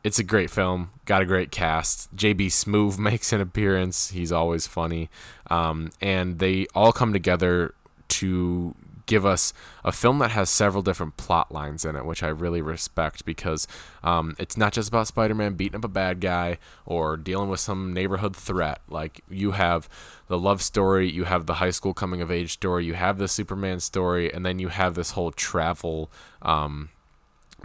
It's 0.09 0.19
a 0.19 0.25
great 0.25 0.49
film, 0.49 0.89
got 1.05 1.21
a 1.21 1.27
great 1.27 1.51
cast. 1.51 2.17
JB 2.17 2.47
Smoove 2.47 2.99
makes 3.11 3.31
an 3.31 3.43
appearance, 3.43 4.09
he's 4.09 4.33
always 4.33 4.67
funny. 4.67 5.11
Um, 5.51 5.91
and 6.01 6.39
they 6.39 6.67
all 6.75 6.93
come 6.93 7.13
together 7.13 7.75
to 8.09 8.75
give 9.05 9.27
us 9.27 9.53
a 9.85 9.93
film 9.93 10.19
that 10.21 10.31
has 10.31 10.49
several 10.49 10.83
different 10.83 11.19
plot 11.19 11.53
lines 11.53 11.85
in 11.85 11.95
it, 11.95 12.07
which 12.07 12.23
I 12.23 12.29
really 12.29 12.63
respect 12.63 13.27
because 13.27 13.69
um, 14.03 14.35
it's 14.39 14.57
not 14.57 14.73
just 14.73 14.89
about 14.89 15.09
Spider 15.09 15.35
Man 15.35 15.57
beating 15.57 15.77
up 15.77 15.85
a 15.85 15.89
bad 15.89 16.23
guy 16.23 16.57
or 16.87 17.19
dealing 17.19 17.51
with 17.51 17.61
some 17.61 17.93
neighborhood 17.93 18.35
threat. 18.35 18.81
Like, 18.89 19.21
you 19.29 19.51
have 19.51 19.91
the 20.29 20.39
love 20.39 20.63
story, 20.63 21.11
you 21.11 21.25
have 21.25 21.45
the 21.45 21.55
high 21.55 21.69
school 21.69 21.93
coming 21.93 22.23
of 22.23 22.31
age 22.31 22.55
story, 22.55 22.87
you 22.87 22.95
have 22.95 23.19
the 23.19 23.29
Superman 23.29 23.81
story, 23.81 24.33
and 24.33 24.47
then 24.47 24.59
you 24.59 24.69
have 24.69 24.95
this 24.95 25.11
whole 25.11 25.33
travel. 25.33 26.11
Um, 26.41 26.89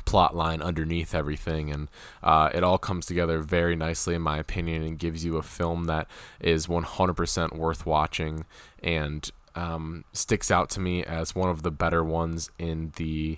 plot 0.05 0.35
line 0.35 0.62
underneath 0.62 1.13
everything 1.13 1.71
and 1.71 1.88
uh, 2.23 2.50
it 2.53 2.63
all 2.63 2.77
comes 2.77 3.05
together 3.05 3.39
very 3.39 3.75
nicely 3.75 4.15
in 4.15 4.21
my 4.21 4.38
opinion 4.38 4.83
and 4.83 4.97
gives 5.00 5.23
you 5.23 5.38
a 5.38 5.43
film 5.43 5.85
that 5.85 6.07
is 6.39 6.67
100% 6.67 7.55
worth 7.55 7.85
watching 7.85 8.45
and 8.81 9.31
um, 9.55 10.03
sticks 10.13 10.50
out 10.50 10.69
to 10.71 10.79
me 10.79 11.03
as 11.03 11.35
one 11.35 11.50
of 11.50 11.62
the 11.62 11.71
better 11.71 12.03
ones 12.03 12.50
in 12.57 12.91
the 12.95 13.38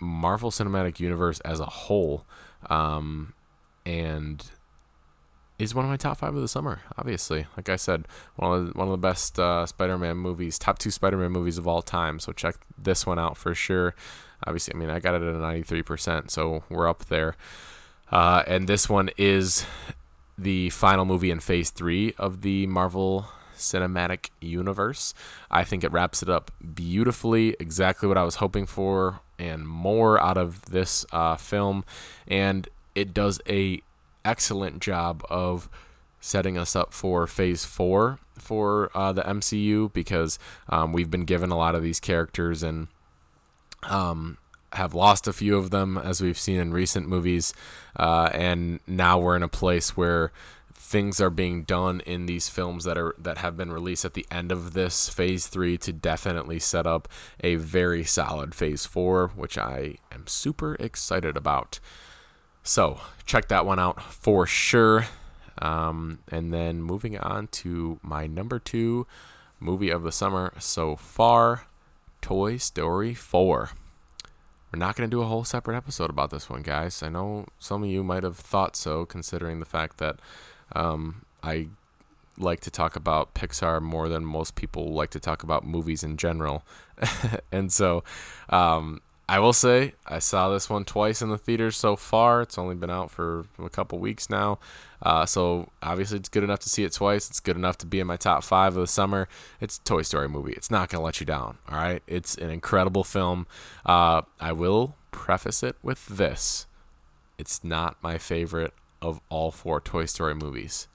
Marvel 0.00 0.50
Cinematic 0.50 1.00
Universe 1.00 1.40
as 1.40 1.60
a 1.60 1.66
whole, 1.66 2.24
um, 2.70 3.34
and 3.84 4.50
is 5.58 5.74
one 5.74 5.84
of 5.84 5.90
my 5.90 5.96
top 5.96 6.18
five 6.18 6.34
of 6.34 6.40
the 6.40 6.48
summer. 6.48 6.80
Obviously, 6.96 7.46
like 7.56 7.68
I 7.68 7.76
said, 7.76 8.06
one 8.36 8.52
of 8.52 8.66
the, 8.66 8.72
one 8.78 8.86
of 8.86 8.92
the 8.92 8.98
best 8.98 9.38
uh, 9.40 9.66
Spider-Man 9.66 10.16
movies, 10.16 10.58
top 10.58 10.78
two 10.78 10.90
Spider-Man 10.90 11.32
movies 11.32 11.58
of 11.58 11.66
all 11.66 11.82
time. 11.82 12.20
So 12.20 12.32
check 12.32 12.56
this 12.76 13.06
one 13.06 13.18
out 13.18 13.36
for 13.36 13.54
sure. 13.54 13.94
Obviously, 14.46 14.74
I 14.74 14.78
mean 14.78 14.90
I 14.90 15.00
got 15.00 15.14
it 15.14 15.22
at 15.22 15.34
a 15.34 15.38
ninety-three 15.38 15.82
percent, 15.82 16.30
so 16.30 16.62
we're 16.68 16.88
up 16.88 17.06
there. 17.06 17.36
Uh, 18.10 18.42
and 18.46 18.68
this 18.68 18.88
one 18.88 19.10
is 19.18 19.66
the 20.36 20.70
final 20.70 21.04
movie 21.04 21.30
in 21.30 21.40
Phase 21.40 21.70
Three 21.70 22.14
of 22.18 22.42
the 22.42 22.66
Marvel 22.66 23.28
cinematic 23.56 24.30
universe. 24.40 25.12
I 25.50 25.64
think 25.64 25.84
it 25.84 25.92
wraps 25.92 26.22
it 26.22 26.28
up 26.28 26.50
beautifully, 26.74 27.56
exactly 27.58 28.08
what 28.08 28.16
I 28.16 28.22
was 28.22 28.36
hoping 28.36 28.66
for, 28.66 29.20
and 29.38 29.66
more 29.66 30.22
out 30.22 30.38
of 30.38 30.66
this 30.66 31.04
uh, 31.12 31.36
film. 31.36 31.84
And 32.26 32.68
it 32.94 33.12
does 33.12 33.40
a 33.48 33.82
excellent 34.24 34.80
job 34.80 35.24
of 35.28 35.68
setting 36.20 36.58
us 36.58 36.74
up 36.74 36.92
for 36.92 37.26
phase 37.26 37.64
four 37.64 38.18
for 38.36 38.90
uh, 38.94 39.12
the 39.12 39.22
MCU 39.22 39.92
because 39.92 40.38
um, 40.68 40.92
we've 40.92 41.10
been 41.10 41.24
given 41.24 41.50
a 41.50 41.56
lot 41.56 41.74
of 41.74 41.82
these 41.82 42.00
characters 42.00 42.62
and 42.62 42.88
um, 43.84 44.38
have 44.72 44.94
lost 44.94 45.26
a 45.26 45.32
few 45.32 45.56
of 45.56 45.70
them, 45.70 45.96
as 45.98 46.20
we've 46.20 46.38
seen 46.38 46.58
in 46.58 46.72
recent 46.72 47.08
movies, 47.08 47.54
uh, 47.96 48.30
and 48.32 48.80
now 48.86 49.18
we're 49.18 49.36
in 49.36 49.42
a 49.42 49.48
place 49.48 49.96
where 49.96 50.32
things 50.74 51.20
are 51.20 51.30
being 51.30 51.64
done 51.64 52.00
in 52.00 52.26
these 52.26 52.48
films 52.48 52.84
that 52.84 52.96
are 52.96 53.14
that 53.18 53.38
have 53.38 53.56
been 53.56 53.70
released 53.70 54.04
at 54.04 54.14
the 54.14 54.26
end 54.30 54.50
of 54.50 54.72
this 54.72 55.08
phase 55.08 55.46
three 55.46 55.76
to 55.76 55.92
definitely 55.92 56.58
set 56.58 56.86
up 56.86 57.08
a 57.40 57.56
very 57.56 58.04
solid 58.04 58.54
phase 58.54 58.86
four, 58.86 59.28
which 59.36 59.58
I 59.58 59.96
am 60.10 60.26
super 60.26 60.76
excited 60.76 61.36
about. 61.36 61.80
So 62.62 63.00
check 63.26 63.48
that 63.48 63.66
one 63.66 63.78
out 63.78 64.02
for 64.02 64.46
sure. 64.46 65.06
Um, 65.60 66.20
and 66.30 66.54
then 66.54 66.82
moving 66.82 67.18
on 67.18 67.48
to 67.48 67.98
my 68.02 68.26
number 68.26 68.58
two 68.58 69.06
movie 69.58 69.90
of 69.90 70.04
the 70.04 70.12
summer 70.12 70.52
so 70.58 70.94
far, 70.94 71.66
Toy 72.20 72.56
Story 72.56 73.14
4. 73.14 73.70
We're 74.72 74.78
not 74.78 74.96
going 74.96 75.08
to 75.08 75.14
do 75.14 75.22
a 75.22 75.26
whole 75.26 75.44
separate 75.44 75.76
episode 75.76 76.10
about 76.10 76.30
this 76.30 76.50
one, 76.50 76.62
guys. 76.62 77.02
I 77.02 77.08
know 77.08 77.46
some 77.58 77.82
of 77.82 77.88
you 77.88 78.04
might 78.04 78.22
have 78.22 78.36
thought 78.36 78.76
so, 78.76 79.06
considering 79.06 79.60
the 79.60 79.66
fact 79.66 79.98
that 79.98 80.20
um, 80.74 81.24
I 81.42 81.68
like 82.36 82.60
to 82.60 82.70
talk 82.70 82.94
about 82.94 83.34
Pixar 83.34 83.80
more 83.80 84.08
than 84.08 84.24
most 84.24 84.54
people 84.54 84.92
like 84.92 85.10
to 85.10 85.20
talk 85.20 85.42
about 85.42 85.66
movies 85.66 86.04
in 86.04 86.16
general. 86.16 86.64
and 87.52 87.72
so 87.72 88.04
um, 88.50 89.00
I 89.30 89.40
will 89.40 89.52
say 89.52 89.92
I 90.06 90.20
saw 90.20 90.48
this 90.48 90.70
one 90.70 90.86
twice 90.86 91.20
in 91.20 91.28
the 91.28 91.36
theaters 91.36 91.76
so 91.76 91.96
far. 91.96 92.40
It's 92.40 92.56
only 92.56 92.74
been 92.74 92.90
out 92.90 93.10
for 93.10 93.44
a 93.62 93.68
couple 93.68 93.98
weeks 93.98 94.30
now. 94.30 94.58
Uh, 95.02 95.26
so 95.26 95.68
obviously 95.82 96.16
it's 96.16 96.30
good 96.30 96.42
enough 96.42 96.60
to 96.60 96.70
see 96.70 96.82
it 96.84 96.92
twice. 96.92 97.28
It's 97.28 97.38
good 97.38 97.56
enough 97.56 97.76
to 97.78 97.86
be 97.86 98.00
in 98.00 98.06
my 98.06 98.16
top 98.16 98.42
five 98.42 98.74
of 98.74 98.80
the 98.80 98.86
summer. 98.86 99.28
It's 99.60 99.76
a 99.76 99.82
Toy 99.82 100.00
Story 100.00 100.30
movie. 100.30 100.52
It's 100.52 100.70
not 100.70 100.88
going 100.88 101.00
to 101.00 101.04
let 101.04 101.20
you 101.20 101.26
down. 101.26 101.58
All 101.68 101.76
right. 101.76 102.02
It's 102.06 102.36
an 102.36 102.50
incredible 102.50 103.04
film. 103.04 103.46
Uh, 103.84 104.22
I 104.40 104.52
will 104.52 104.94
preface 105.10 105.62
it 105.62 105.76
with 105.82 106.06
this. 106.06 106.66
It's 107.36 107.62
not 107.62 107.98
my 108.02 108.16
favorite 108.16 108.72
of 109.02 109.20
all 109.28 109.50
four 109.50 109.78
Toy 109.78 110.06
Story 110.06 110.34
movies. 110.34 110.88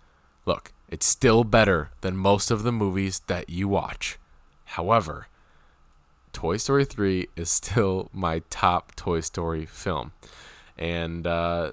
Look, 0.48 0.74
it's 0.90 1.06
still 1.06 1.44
better 1.44 1.92
than 2.02 2.18
most 2.18 2.50
of 2.50 2.64
the 2.64 2.72
movies 2.72 3.22
that 3.28 3.50
you 3.50 3.68
watch. 3.68 4.18
However, 4.66 5.28
Toy 6.34 6.58
Story 6.58 6.86
3 6.86 7.28
is 7.36 7.50
still 7.50 8.10
my 8.12 8.42
top 8.50 8.96
Toy 8.96 9.22
Story 9.22 9.66
film. 9.66 10.12
And 10.78 11.26
uh, 11.26 11.72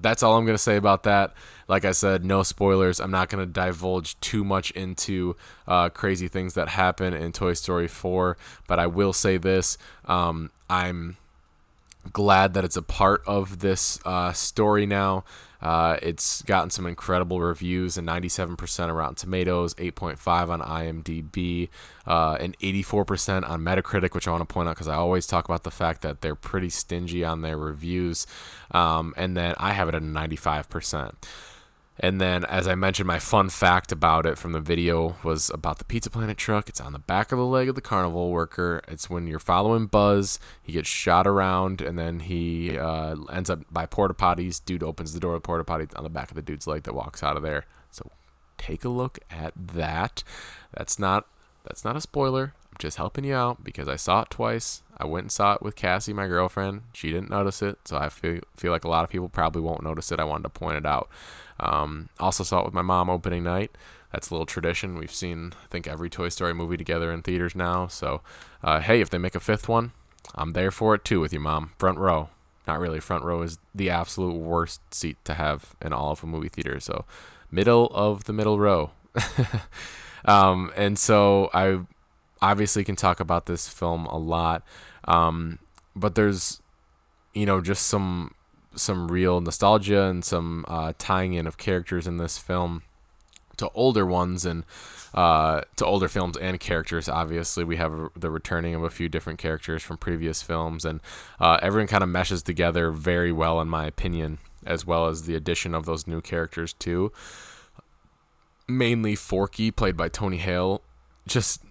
that's 0.00 0.22
all 0.22 0.36
I'm 0.36 0.44
going 0.44 0.54
to 0.54 0.62
say 0.62 0.76
about 0.76 1.02
that. 1.04 1.34
Like 1.66 1.84
I 1.84 1.92
said, 1.92 2.24
no 2.24 2.42
spoilers. 2.42 3.00
I'm 3.00 3.10
not 3.10 3.28
going 3.28 3.44
to 3.44 3.52
divulge 3.52 4.18
too 4.20 4.44
much 4.44 4.70
into 4.72 5.36
uh, 5.66 5.88
crazy 5.88 6.28
things 6.28 6.54
that 6.54 6.68
happen 6.68 7.12
in 7.12 7.32
Toy 7.32 7.54
Story 7.54 7.88
4, 7.88 8.36
but 8.66 8.78
I 8.78 8.86
will 8.86 9.12
say 9.12 9.36
this. 9.36 9.76
Um, 10.04 10.50
I'm 10.70 11.16
glad 12.12 12.54
that 12.54 12.64
it's 12.64 12.76
a 12.76 12.82
part 12.82 13.22
of 13.26 13.58
this 13.58 13.98
uh, 14.04 14.32
story 14.32 14.86
now. 14.86 15.24
Uh, 15.60 15.96
it's 16.02 16.42
gotten 16.42 16.70
some 16.70 16.86
incredible 16.86 17.40
reviews 17.40 17.98
and 17.98 18.06
97% 18.06 18.80
on 18.80 18.92
Rotten 18.92 19.14
Tomatoes, 19.14 19.74
8.5 19.74 20.48
on 20.48 20.60
IMDb, 20.60 21.68
uh, 22.06 22.36
and 22.40 22.56
84% 22.58 23.48
on 23.48 23.62
Metacritic, 23.62 24.14
which 24.14 24.28
I 24.28 24.30
want 24.30 24.48
to 24.48 24.52
point 24.52 24.68
out 24.68 24.76
because 24.76 24.88
I 24.88 24.94
always 24.94 25.26
talk 25.26 25.44
about 25.44 25.64
the 25.64 25.70
fact 25.70 26.02
that 26.02 26.20
they're 26.20 26.36
pretty 26.36 26.70
stingy 26.70 27.24
on 27.24 27.42
their 27.42 27.56
reviews. 27.56 28.26
Um, 28.70 29.14
and 29.16 29.36
then 29.36 29.54
I 29.58 29.72
have 29.72 29.88
it 29.88 29.94
at 29.94 30.02
95%. 30.02 31.14
And 32.00 32.20
then, 32.20 32.44
as 32.44 32.68
I 32.68 32.76
mentioned, 32.76 33.08
my 33.08 33.18
fun 33.18 33.48
fact 33.48 33.90
about 33.90 34.24
it 34.24 34.38
from 34.38 34.52
the 34.52 34.60
video 34.60 35.16
was 35.24 35.50
about 35.50 35.78
the 35.78 35.84
Pizza 35.84 36.10
Planet 36.10 36.36
truck. 36.36 36.68
It's 36.68 36.80
on 36.80 36.92
the 36.92 36.98
back 36.98 37.32
of 37.32 37.38
the 37.38 37.44
leg 37.44 37.68
of 37.68 37.74
the 37.74 37.80
carnival 37.80 38.30
worker. 38.30 38.82
It's 38.86 39.10
when 39.10 39.26
you're 39.26 39.40
following 39.40 39.86
Buzz, 39.86 40.38
he 40.62 40.72
gets 40.72 40.88
shot 40.88 41.26
around, 41.26 41.80
and 41.80 41.98
then 41.98 42.20
he 42.20 42.78
uh, 42.78 43.16
ends 43.32 43.50
up 43.50 43.62
by 43.70 43.86
porta 43.86 44.14
potties. 44.14 44.64
Dude 44.64 44.84
opens 44.84 45.12
the 45.12 45.20
door 45.20 45.34
of 45.34 45.42
the 45.42 45.46
porta 45.46 45.64
potty 45.64 45.88
on 45.96 46.04
the 46.04 46.10
back 46.10 46.30
of 46.30 46.36
the 46.36 46.42
dude's 46.42 46.68
leg 46.68 46.84
that 46.84 46.94
walks 46.94 47.22
out 47.22 47.36
of 47.36 47.42
there. 47.42 47.64
So 47.90 48.10
take 48.58 48.84
a 48.84 48.88
look 48.88 49.18
at 49.30 49.54
that. 49.56 50.22
That's 50.72 50.98
not 50.98 51.26
that's 51.64 51.84
not 51.84 51.96
a 51.96 52.00
spoiler. 52.00 52.54
Just 52.78 52.96
helping 52.96 53.24
you 53.24 53.34
out 53.34 53.64
because 53.64 53.88
I 53.88 53.96
saw 53.96 54.22
it 54.22 54.30
twice. 54.30 54.82
I 54.96 55.06
went 55.06 55.24
and 55.24 55.32
saw 55.32 55.54
it 55.54 55.62
with 55.62 55.76
Cassie, 55.76 56.12
my 56.12 56.28
girlfriend. 56.28 56.82
She 56.92 57.10
didn't 57.10 57.30
notice 57.30 57.62
it, 57.62 57.78
so 57.84 57.96
I 57.96 58.08
feel 58.08 58.40
feel 58.56 58.72
like 58.72 58.84
a 58.84 58.88
lot 58.88 59.04
of 59.04 59.10
people 59.10 59.28
probably 59.28 59.62
won't 59.62 59.82
notice 59.82 60.12
it. 60.12 60.20
I 60.20 60.24
wanted 60.24 60.44
to 60.44 60.48
point 60.50 60.76
it 60.76 60.86
out. 60.86 61.08
Um, 61.60 62.08
also 62.20 62.44
saw 62.44 62.60
it 62.60 62.64
with 62.64 62.74
my 62.74 62.82
mom 62.82 63.10
opening 63.10 63.42
night. 63.42 63.72
That's 64.12 64.30
a 64.30 64.34
little 64.34 64.46
tradition. 64.46 64.96
We've 64.96 65.12
seen, 65.12 65.52
I 65.64 65.66
think, 65.68 65.86
every 65.86 66.08
Toy 66.08 66.30
Story 66.30 66.54
movie 66.54 66.76
together 66.76 67.12
in 67.12 67.22
theaters 67.22 67.54
now. 67.54 67.88
So, 67.88 68.22
uh, 68.62 68.80
hey, 68.80 69.00
if 69.00 69.10
they 69.10 69.18
make 69.18 69.34
a 69.34 69.40
fifth 69.40 69.68
one, 69.68 69.92
I'm 70.34 70.52
there 70.52 70.70
for 70.70 70.94
it 70.94 71.04
too 71.04 71.20
with 71.20 71.32
you, 71.32 71.40
mom. 71.40 71.72
Front 71.78 71.98
row. 71.98 72.30
Not 72.66 72.80
really. 72.80 73.00
Front 73.00 73.24
row 73.24 73.42
is 73.42 73.58
the 73.74 73.90
absolute 73.90 74.36
worst 74.36 74.94
seat 74.94 75.16
to 75.24 75.34
have 75.34 75.74
in 75.82 75.92
all 75.92 76.12
of 76.12 76.22
a 76.22 76.26
movie 76.26 76.48
theater. 76.48 76.80
So, 76.80 77.04
middle 77.50 77.86
of 77.92 78.24
the 78.24 78.32
middle 78.32 78.58
row. 78.58 78.92
um, 80.24 80.70
and 80.76 80.98
so 80.98 81.50
I 81.52 81.80
obviously 82.40 82.84
can 82.84 82.96
talk 82.96 83.20
about 83.20 83.46
this 83.46 83.68
film 83.68 84.06
a 84.06 84.18
lot. 84.18 84.62
Um, 85.04 85.58
but 85.94 86.14
there's, 86.14 86.60
you 87.34 87.46
know, 87.46 87.60
just 87.60 87.86
some 87.86 88.34
some 88.74 89.10
real 89.10 89.40
nostalgia 89.40 90.02
and 90.02 90.24
some 90.24 90.64
uh, 90.68 90.92
tying 90.98 91.32
in 91.34 91.46
of 91.46 91.56
characters 91.56 92.06
in 92.06 92.18
this 92.18 92.38
film 92.38 92.82
to 93.56 93.68
older 93.74 94.06
ones 94.06 94.46
and 94.46 94.64
uh, 95.14 95.62
to 95.76 95.84
older 95.84 96.08
films 96.08 96.36
and 96.36 96.60
characters. 96.60 97.08
Obviously, 97.08 97.64
we 97.64 97.76
have 97.76 98.10
the 98.14 98.30
returning 98.30 98.74
of 98.74 98.84
a 98.84 98.90
few 98.90 99.08
different 99.08 99.38
characters 99.38 99.82
from 99.82 99.96
previous 99.96 100.42
films, 100.42 100.84
and 100.84 101.00
uh, 101.40 101.58
everyone 101.60 101.88
kind 101.88 102.02
of 102.02 102.08
meshes 102.08 102.42
together 102.42 102.90
very 102.90 103.32
well, 103.32 103.60
in 103.60 103.68
my 103.68 103.86
opinion, 103.86 104.38
as 104.64 104.86
well 104.86 105.06
as 105.06 105.24
the 105.24 105.34
addition 105.34 105.74
of 105.74 105.86
those 105.86 106.06
new 106.06 106.20
characters 106.20 106.72
too. 106.72 107.12
Mainly 108.68 109.16
Forky, 109.16 109.70
played 109.70 109.96
by 109.96 110.08
Tony 110.08 110.36
Hale, 110.36 110.82
just 111.26 111.62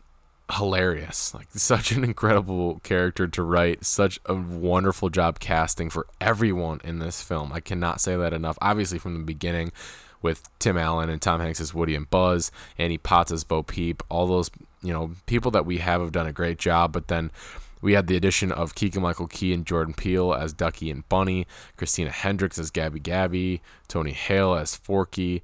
hilarious. 0.53 1.33
Like 1.33 1.47
such 1.53 1.91
an 1.91 2.03
incredible 2.03 2.79
character 2.83 3.27
to 3.27 3.43
write, 3.43 3.85
such 3.85 4.19
a 4.25 4.33
wonderful 4.33 5.09
job 5.09 5.39
casting 5.39 5.89
for 5.89 6.07
everyone 6.21 6.81
in 6.83 6.99
this 6.99 7.21
film. 7.21 7.51
I 7.53 7.59
cannot 7.59 8.01
say 8.01 8.15
that 8.15 8.33
enough. 8.33 8.57
Obviously 8.61 8.99
from 8.99 9.17
the 9.17 9.23
beginning 9.23 9.71
with 10.21 10.49
Tim 10.59 10.77
Allen 10.77 11.09
and 11.09 11.21
Tom 11.21 11.41
Hanks 11.41 11.61
as 11.61 11.73
Woody 11.73 11.95
and 11.95 12.09
Buzz, 12.09 12.51
Annie 12.77 12.97
Potts 12.97 13.31
as 13.31 13.43
Bo 13.43 13.63
Peep, 13.63 14.01
all 14.09 14.27
those, 14.27 14.49
you 14.81 14.93
know, 14.93 15.11
people 15.25 15.51
that 15.51 15.65
we 15.65 15.77
have 15.77 16.01
have 16.01 16.11
done 16.11 16.27
a 16.27 16.33
great 16.33 16.57
job, 16.57 16.91
but 16.91 17.07
then 17.07 17.31
we 17.81 17.93
had 17.93 18.07
the 18.07 18.15
addition 18.15 18.51
of 18.51 18.73
Keegan 18.73 19.03
Michael 19.03 19.27
Key 19.27 19.53
and 19.53 19.65
Jordan 19.65 19.93
Peele 19.93 20.33
as 20.33 20.53
Ducky 20.53 20.89
and 20.89 21.07
Bunny, 21.09 21.45
Christina 21.75 22.09
Hendricks 22.09 22.57
as 22.57 22.71
Gabby 22.71 22.99
Gabby, 22.99 23.61
Tony 23.87 24.13
Hale 24.13 24.55
as 24.55 24.75
Forky, 24.75 25.43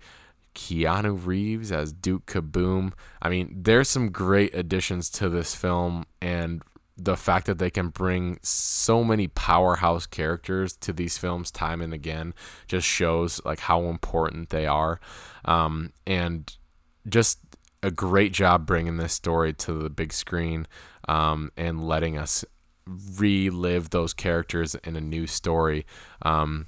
Keanu 0.54 1.26
Reeves 1.26 1.72
as 1.72 1.94
Duke 1.94 2.26
Kaboom. 2.26 2.94
I 3.22 3.30
mean, 3.30 3.54
there's 3.64 3.90
some 3.90 4.10
great 4.10 4.54
additions 4.54 5.10
to 5.12 5.30
this 5.30 5.56
film, 5.56 6.06
and 6.22 6.62
the 6.96 7.18
fact 7.18 7.48
that 7.48 7.58
they 7.58 7.70
can 7.70 7.90
bring 7.90 8.38
so 8.44 9.04
many 9.04 9.28
powerhouse 9.28 10.06
characters 10.06 10.78
to 10.78 10.94
these 10.94 11.18
films 11.18 11.50
time 11.50 11.82
and 11.82 11.92
again 11.92 12.36
just 12.68 12.88
shows 12.88 13.42
like 13.44 13.62
how 13.62 13.86
important 13.86 14.50
they 14.50 14.68
are, 14.68 15.00
um, 15.46 15.92
and 16.06 16.58
just 17.08 17.40
a 17.82 17.92
great 17.92 18.32
job 18.32 18.66
bringing 18.66 18.98
this 18.98 19.14
story 19.14 19.54
to 19.54 19.74
the 19.74 19.90
big 19.90 20.14
screen 20.14 20.66
um, 21.08 21.52
and 21.58 21.86
letting 21.86 22.18
us 22.18 22.46
relive 22.88 23.90
those 23.90 24.14
characters 24.14 24.76
in 24.84 24.96
a 24.96 25.02
new 25.02 25.28
story. 25.28 25.86
Um, 26.22 26.68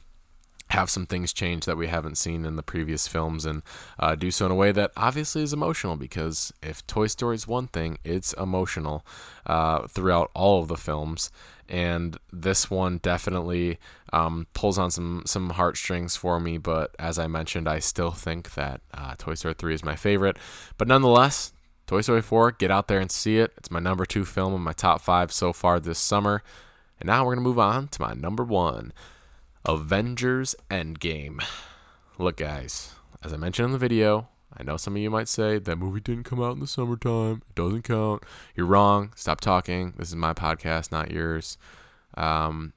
have 0.76 0.90
some 0.90 1.06
things 1.06 1.34
change 1.34 1.66
that 1.66 1.78
we 1.78 1.88
haven't 1.88 2.18
seen 2.18 2.46
in 2.46 2.58
the 2.58 2.64
previous 2.64 3.08
films 3.08 3.46
and 3.46 3.64
uh, 3.98 4.14
do 4.14 4.30
so 4.30 4.46
in 4.46 4.52
a 4.52 4.56
way 4.56 4.72
that 4.72 4.92
obviously 4.96 5.42
is 5.42 5.54
emotional 5.54 5.96
because 5.96 6.54
if 6.62 6.86
Toy 6.86 7.08
Story 7.08 7.36
is 7.36 7.48
one 7.48 7.68
thing, 7.68 7.98
it's 8.04 8.34
emotional 8.34 9.06
uh, 9.46 9.88
throughout 9.88 10.30
all 10.34 10.62
of 10.62 10.68
the 10.68 10.78
films. 10.78 11.32
And 11.68 12.18
this 12.32 12.70
one 12.70 13.00
definitely 13.00 13.80
um, 14.14 14.46
pulls 14.54 14.78
on 14.78 14.92
some 14.92 15.24
some 15.26 15.52
heartstrings 15.52 16.16
for 16.16 16.40
me. 16.40 16.60
But 16.60 16.94
as 17.00 17.18
I 17.18 17.26
mentioned, 17.26 17.68
I 17.68 17.80
still 17.80 18.12
think 18.12 18.54
that 18.54 18.82
uh, 18.94 19.16
Toy 19.18 19.34
Story 19.34 19.56
3 19.58 19.74
is 19.74 19.84
my 19.84 19.96
favorite. 19.96 20.38
But 20.78 20.88
nonetheless, 20.88 21.54
Toy 21.88 22.02
Story 22.02 22.22
4, 22.22 22.52
get 22.52 22.70
out 22.70 22.88
there 22.88 23.00
and 23.00 23.12
see 23.12 23.40
it. 23.40 23.54
It's 23.58 23.72
my 23.72 23.80
number 23.80 24.06
two 24.06 24.26
film 24.26 24.54
in 24.54 24.62
my 24.62 24.74
top 24.74 25.02
five 25.02 25.32
so 25.32 25.54
far 25.54 25.80
this 25.80 26.00
summer. 26.00 26.44
And 27.00 27.08
now 27.08 27.24
we're 27.24 27.36
going 27.36 27.44
to 27.44 27.50
move 27.50 27.60
on 27.60 27.88
to 27.90 28.02
my 28.02 28.14
number 28.14 28.44
one. 28.44 28.94
Avengers 29.68 30.56
Endgame. 30.70 31.44
Look, 32.20 32.38
guys, 32.38 32.94
as 33.24 33.34
I 33.34 33.38
mentioned 33.38 33.68
in 33.68 33.72
the 33.72 33.80
video, 33.80 34.28
I 34.56 34.62
know 34.62 34.78
some 34.78 34.96
of 34.96 35.02
you 35.02 35.10
might 35.10 35.28
say 35.28 35.58
that 35.58 35.76
movie 35.78 36.00
didn't 36.00 36.24
come 36.26 36.42
out 36.42 36.54
in 36.54 36.60
the 36.60 36.68
summertime. 36.68 37.42
It 37.50 37.56
doesn't 37.56 37.82
count. 37.82 38.22
You're 38.56 38.68
wrong. 38.68 39.12
Stop 39.16 39.42
talking. 39.42 39.94
This 39.98 40.10
is 40.10 40.16
my 40.16 40.34
podcast, 40.34 40.92
not 40.92 41.10
yours. 41.10 41.58
Um, 42.16 42.74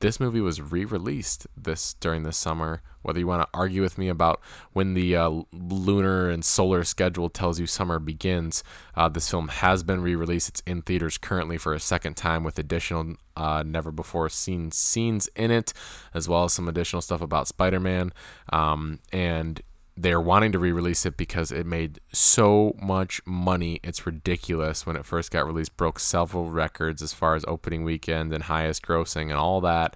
this 0.00 0.20
movie 0.20 0.40
was 0.40 0.60
re-released 0.60 1.46
this 1.56 1.94
during 1.94 2.22
the 2.22 2.32
summer. 2.32 2.82
Whether 3.02 3.18
you 3.18 3.26
want 3.26 3.42
to 3.42 3.48
argue 3.52 3.82
with 3.82 3.98
me 3.98 4.08
about 4.08 4.40
when 4.72 4.94
the 4.94 5.16
uh, 5.16 5.42
lunar 5.52 6.30
and 6.30 6.44
solar 6.44 6.84
schedule 6.84 7.28
tells 7.28 7.58
you 7.58 7.66
summer 7.66 7.98
begins, 7.98 8.62
uh, 8.94 9.08
this 9.08 9.28
film 9.28 9.48
has 9.48 9.82
been 9.82 10.00
re-released. 10.00 10.48
It's 10.48 10.62
in 10.66 10.82
theaters 10.82 11.18
currently 11.18 11.58
for 11.58 11.74
a 11.74 11.80
second 11.80 12.16
time 12.16 12.44
with 12.44 12.58
additional 12.58 13.16
uh, 13.36 13.64
never 13.66 13.90
before 13.90 14.28
seen 14.28 14.70
scenes 14.70 15.28
in 15.34 15.50
it, 15.50 15.72
as 16.14 16.28
well 16.28 16.44
as 16.44 16.52
some 16.52 16.68
additional 16.68 17.02
stuff 17.02 17.20
about 17.20 17.48
Spider-Man. 17.48 18.12
Um, 18.52 19.00
and 19.12 19.60
they're 19.96 20.20
wanting 20.20 20.52
to 20.52 20.58
re-release 20.58 21.04
it 21.04 21.16
because 21.16 21.52
it 21.52 21.66
made 21.66 22.00
so 22.12 22.74
much 22.80 23.20
money. 23.26 23.78
It's 23.82 24.06
ridiculous. 24.06 24.86
When 24.86 24.96
it 24.96 25.04
first 25.04 25.30
got 25.30 25.46
released, 25.46 25.76
broke 25.76 25.98
several 25.98 26.50
records 26.50 27.02
as 27.02 27.12
far 27.12 27.34
as 27.34 27.44
opening 27.46 27.84
weekend 27.84 28.32
and 28.32 28.44
highest 28.44 28.82
grossing 28.82 29.24
and 29.24 29.34
all 29.34 29.60
that. 29.60 29.94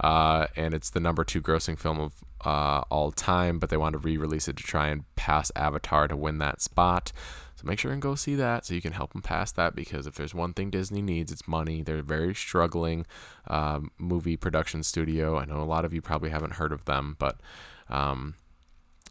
Uh, 0.00 0.46
and 0.54 0.74
it's 0.74 0.90
the 0.90 1.00
number 1.00 1.24
two 1.24 1.40
grossing 1.40 1.78
film 1.78 1.98
of 1.98 2.12
uh, 2.44 2.82
all 2.90 3.10
time. 3.10 3.58
But 3.58 3.70
they 3.70 3.78
want 3.78 3.94
to 3.94 3.98
re-release 3.98 4.48
it 4.48 4.56
to 4.58 4.62
try 4.62 4.88
and 4.88 5.04
pass 5.16 5.50
Avatar 5.56 6.08
to 6.08 6.16
win 6.16 6.38
that 6.38 6.60
spot. 6.60 7.12
So 7.56 7.66
make 7.66 7.78
sure 7.78 7.90
and 7.90 8.02
go 8.02 8.14
see 8.14 8.34
that 8.34 8.66
so 8.66 8.74
you 8.74 8.82
can 8.82 8.92
help 8.92 9.14
them 9.14 9.22
pass 9.22 9.50
that 9.52 9.74
because 9.74 10.06
if 10.06 10.14
there's 10.14 10.34
one 10.34 10.52
thing 10.52 10.70
Disney 10.70 11.02
needs, 11.02 11.32
it's 11.32 11.48
money. 11.48 11.82
They're 11.82 11.98
a 11.98 12.02
very 12.02 12.34
struggling 12.34 13.06
um, 13.48 13.90
movie 13.98 14.36
production 14.36 14.82
studio. 14.82 15.38
I 15.38 15.46
know 15.46 15.60
a 15.60 15.64
lot 15.64 15.86
of 15.86 15.94
you 15.94 16.02
probably 16.02 16.30
haven't 16.30 16.54
heard 16.54 16.72
of 16.72 16.84
them, 16.84 17.16
but. 17.18 17.40
Um, 17.88 18.34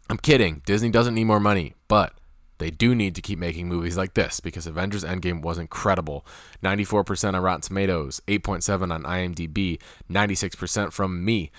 I'm 0.08 0.18
kidding. 0.18 0.62
Disney 0.64 0.90
doesn't 0.90 1.14
need 1.14 1.24
more 1.24 1.40
money, 1.40 1.74
but 1.86 2.14
they 2.58 2.70
do 2.70 2.94
need 2.94 3.14
to 3.14 3.22
keep 3.22 3.38
making 3.38 3.68
movies 3.68 3.96
like 3.96 4.14
this 4.14 4.40
because 4.40 4.66
Avengers 4.66 5.04
Endgame 5.04 5.42
was 5.42 5.58
incredible. 5.58 6.26
94% 6.62 7.34
on 7.34 7.42
Rotten 7.42 7.60
Tomatoes, 7.60 8.20
8.7 8.26 8.92
on 8.92 9.02
IMDb, 9.04 9.80
96% 10.10 10.92
from 10.92 11.24
me. 11.24 11.50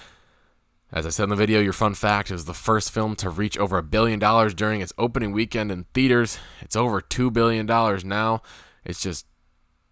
As 0.91 1.05
I 1.05 1.09
said 1.09 1.23
in 1.23 1.29
the 1.29 1.35
video, 1.35 1.61
your 1.61 1.73
fun 1.73 1.93
fact, 1.93 2.31
is 2.31 2.45
the 2.45 2.53
first 2.53 2.91
film 2.91 3.15
to 3.17 3.29
reach 3.29 3.57
over 3.59 3.77
a 3.77 3.83
billion 3.83 4.17
dollars 4.17 4.55
during 4.55 4.81
its 4.81 4.93
opening 4.97 5.31
weekend 5.31 5.71
in 5.71 5.85
theaters. 5.93 6.39
It's 6.61 6.75
over 6.75 6.99
2 6.99 7.29
billion 7.29 7.67
dollars 7.67 8.03
now. 8.03 8.41
It's 8.83 9.01
just 9.01 9.27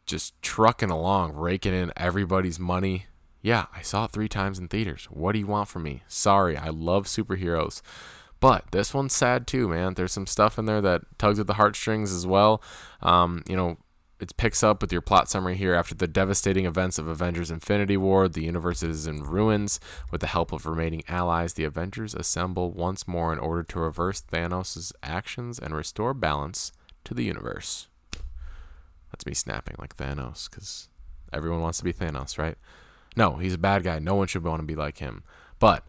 just 0.08 0.42
trucking 0.42 0.90
along, 0.90 1.34
raking 1.34 1.74
in 1.74 1.92
everybody's 1.96 2.60
money. 2.60 3.06
Yeah, 3.42 3.66
I 3.76 3.82
saw 3.82 4.06
it 4.06 4.12
3 4.12 4.28
times 4.28 4.58
in 4.58 4.70
theaters. 4.70 5.06
What 5.12 5.34
do 5.34 5.40
you 5.40 5.48
want 5.48 5.68
from 5.70 5.84
me? 5.84 6.02
Sorry, 6.08 6.58
I 6.58 6.70
love 6.70 7.06
superheroes. 7.06 7.82
But 8.40 8.66
this 8.72 8.94
one's 8.94 9.16
sad 9.16 9.48
too, 9.48 9.68
man. 9.68 9.96
There's 9.96 10.12
some 10.14 10.28
stuff 10.28 10.60
in 10.60 10.66
there 10.66 10.82
that 10.82 11.02
tugs 11.18 11.40
at 11.40 11.48
the 11.48 11.56
heartstrings 11.56 12.12
as 12.14 12.28
well. 12.28 12.62
Um, 13.02 13.44
you 13.48 13.56
know, 13.56 13.78
it 14.20 14.36
picks 14.38 14.64
up 14.64 14.82
with 14.82 14.92
your 14.92 15.02
plot 15.02 15.30
summary 15.30 15.56
here. 15.56 15.76
After 15.76 15.94
the 15.94 16.08
devastating 16.08 16.66
events 16.66 16.98
of 16.98 17.08
Avengers 17.08 17.52
Infinity 17.52 17.98
War, 17.98 18.28
the 18.28 18.44
universe 18.44 18.82
is 18.82 19.06
in 19.06 19.24
ruins. 19.24 19.80
With 20.12 20.22
the 20.22 20.28
help 20.28 20.52
of 20.52 20.66
remaining 20.66 21.04
allies, 21.08 21.54
the 21.54 21.66
Avengers 21.66 22.16
assemble 22.16 22.72
once 22.72 23.08
more 23.08 23.32
in 23.32 23.40
order 23.40 23.64
to 23.64 23.80
reverse 23.80 24.22
Thanos' 24.22 24.92
actions 25.04 25.60
and 25.60 25.76
restore 25.76 26.14
balance 26.14 26.72
to 27.04 27.14
the 27.14 27.24
universe. 27.24 27.88
That's 29.12 29.26
me 29.26 29.34
snapping 29.34 29.76
like 29.80 29.96
Thanos, 29.96 30.50
because 30.50 30.90
everyone 31.32 31.62
wants 31.62 31.78
to 31.78 31.84
be 31.84 31.94
Thanos, 31.94 32.38
right? 32.38 32.58
No, 33.16 33.38
he's 33.38 33.54
a 33.54 33.60
bad 33.60 33.84
guy. 33.84 34.00
No 34.00 34.16
one 34.16 34.28
should 34.28 34.44
want 34.44 34.62
to 34.62 34.66
be 34.66 34.76
like 34.76 34.98
him. 34.98 35.24
But 35.60 35.86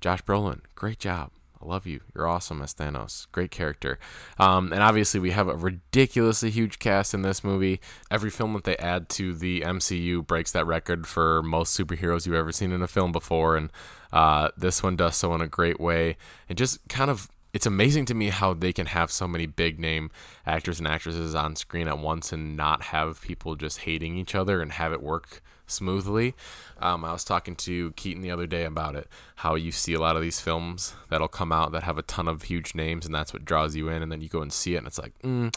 Josh 0.00 0.22
Brolin, 0.22 0.60
great 0.74 0.98
job. 0.98 1.30
I 1.62 1.66
love 1.66 1.86
you. 1.86 2.00
You're 2.14 2.26
awesome 2.26 2.60
as 2.60 2.74
Thanos. 2.74 3.26
Great 3.30 3.50
character. 3.50 3.98
Um, 4.38 4.72
and 4.72 4.82
obviously, 4.82 5.20
we 5.20 5.30
have 5.30 5.48
a 5.48 5.54
ridiculously 5.56 6.50
huge 6.50 6.78
cast 6.78 7.14
in 7.14 7.22
this 7.22 7.44
movie. 7.44 7.80
Every 8.10 8.30
film 8.30 8.54
that 8.54 8.64
they 8.64 8.76
add 8.78 9.08
to 9.10 9.34
the 9.34 9.60
MCU 9.60 10.26
breaks 10.26 10.52
that 10.52 10.66
record 10.66 11.06
for 11.06 11.42
most 11.42 11.78
superheroes 11.78 12.26
you've 12.26 12.34
ever 12.34 12.52
seen 12.52 12.72
in 12.72 12.82
a 12.82 12.88
film 12.88 13.12
before. 13.12 13.56
And 13.56 13.70
uh, 14.12 14.50
this 14.56 14.82
one 14.82 14.96
does 14.96 15.16
so 15.16 15.34
in 15.34 15.40
a 15.40 15.46
great 15.46 15.78
way. 15.78 16.16
And 16.48 16.58
just 16.58 16.80
kind 16.88 17.10
of 17.10 17.28
it's 17.52 17.66
amazing 17.66 18.06
to 18.06 18.14
me 18.14 18.30
how 18.30 18.54
they 18.54 18.72
can 18.72 18.86
have 18.86 19.12
so 19.12 19.28
many 19.28 19.46
big 19.46 19.78
name 19.78 20.10
actors 20.46 20.78
and 20.78 20.88
actresses 20.88 21.34
on 21.34 21.54
screen 21.54 21.86
at 21.86 21.98
once 21.98 22.32
and 22.32 22.56
not 22.56 22.84
have 22.84 23.20
people 23.20 23.56
just 23.56 23.80
hating 23.80 24.16
each 24.16 24.34
other 24.34 24.62
and 24.62 24.72
have 24.72 24.92
it 24.92 25.02
work 25.02 25.42
smoothly. 25.66 26.34
Um, 26.78 27.04
I 27.04 27.12
was 27.12 27.24
talking 27.24 27.56
to 27.56 27.92
Keaton 27.92 28.22
the 28.22 28.30
other 28.30 28.46
day 28.46 28.64
about 28.64 28.96
it, 28.96 29.08
how 29.36 29.54
you 29.54 29.72
see 29.72 29.94
a 29.94 30.00
lot 30.00 30.16
of 30.16 30.22
these 30.22 30.40
films 30.40 30.94
that'll 31.10 31.28
come 31.28 31.52
out 31.52 31.72
that 31.72 31.84
have 31.84 31.98
a 31.98 32.02
ton 32.02 32.28
of 32.28 32.42
huge 32.42 32.74
names, 32.74 33.06
and 33.06 33.14
that's 33.14 33.32
what 33.32 33.44
draws 33.44 33.76
you 33.76 33.88
in, 33.88 34.02
and 34.02 34.10
then 34.10 34.20
you 34.20 34.28
go 34.28 34.42
and 34.42 34.52
see 34.52 34.74
it, 34.74 34.78
and 34.78 34.86
it's 34.86 34.98
like, 34.98 35.16
mm, 35.20 35.54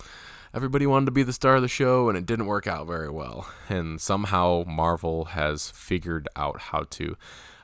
everybody 0.54 0.86
wanted 0.88 1.06
to 1.06 1.12
be 1.12 1.24
the 1.24 1.34
star 1.34 1.56
of 1.56 1.62
the 1.62 1.68
show, 1.68 2.08
and 2.08 2.18
it 2.18 2.26
didn't 2.26 2.46
work 2.46 2.68
out 2.68 2.88
very 2.88 3.10
well. 3.10 3.48
And 3.68 4.00
somehow 4.00 4.64
Marvel 4.66 5.26
has 5.26 5.70
figured 5.72 6.30
out 6.36 6.62
how 6.62 6.86
to 6.92 7.18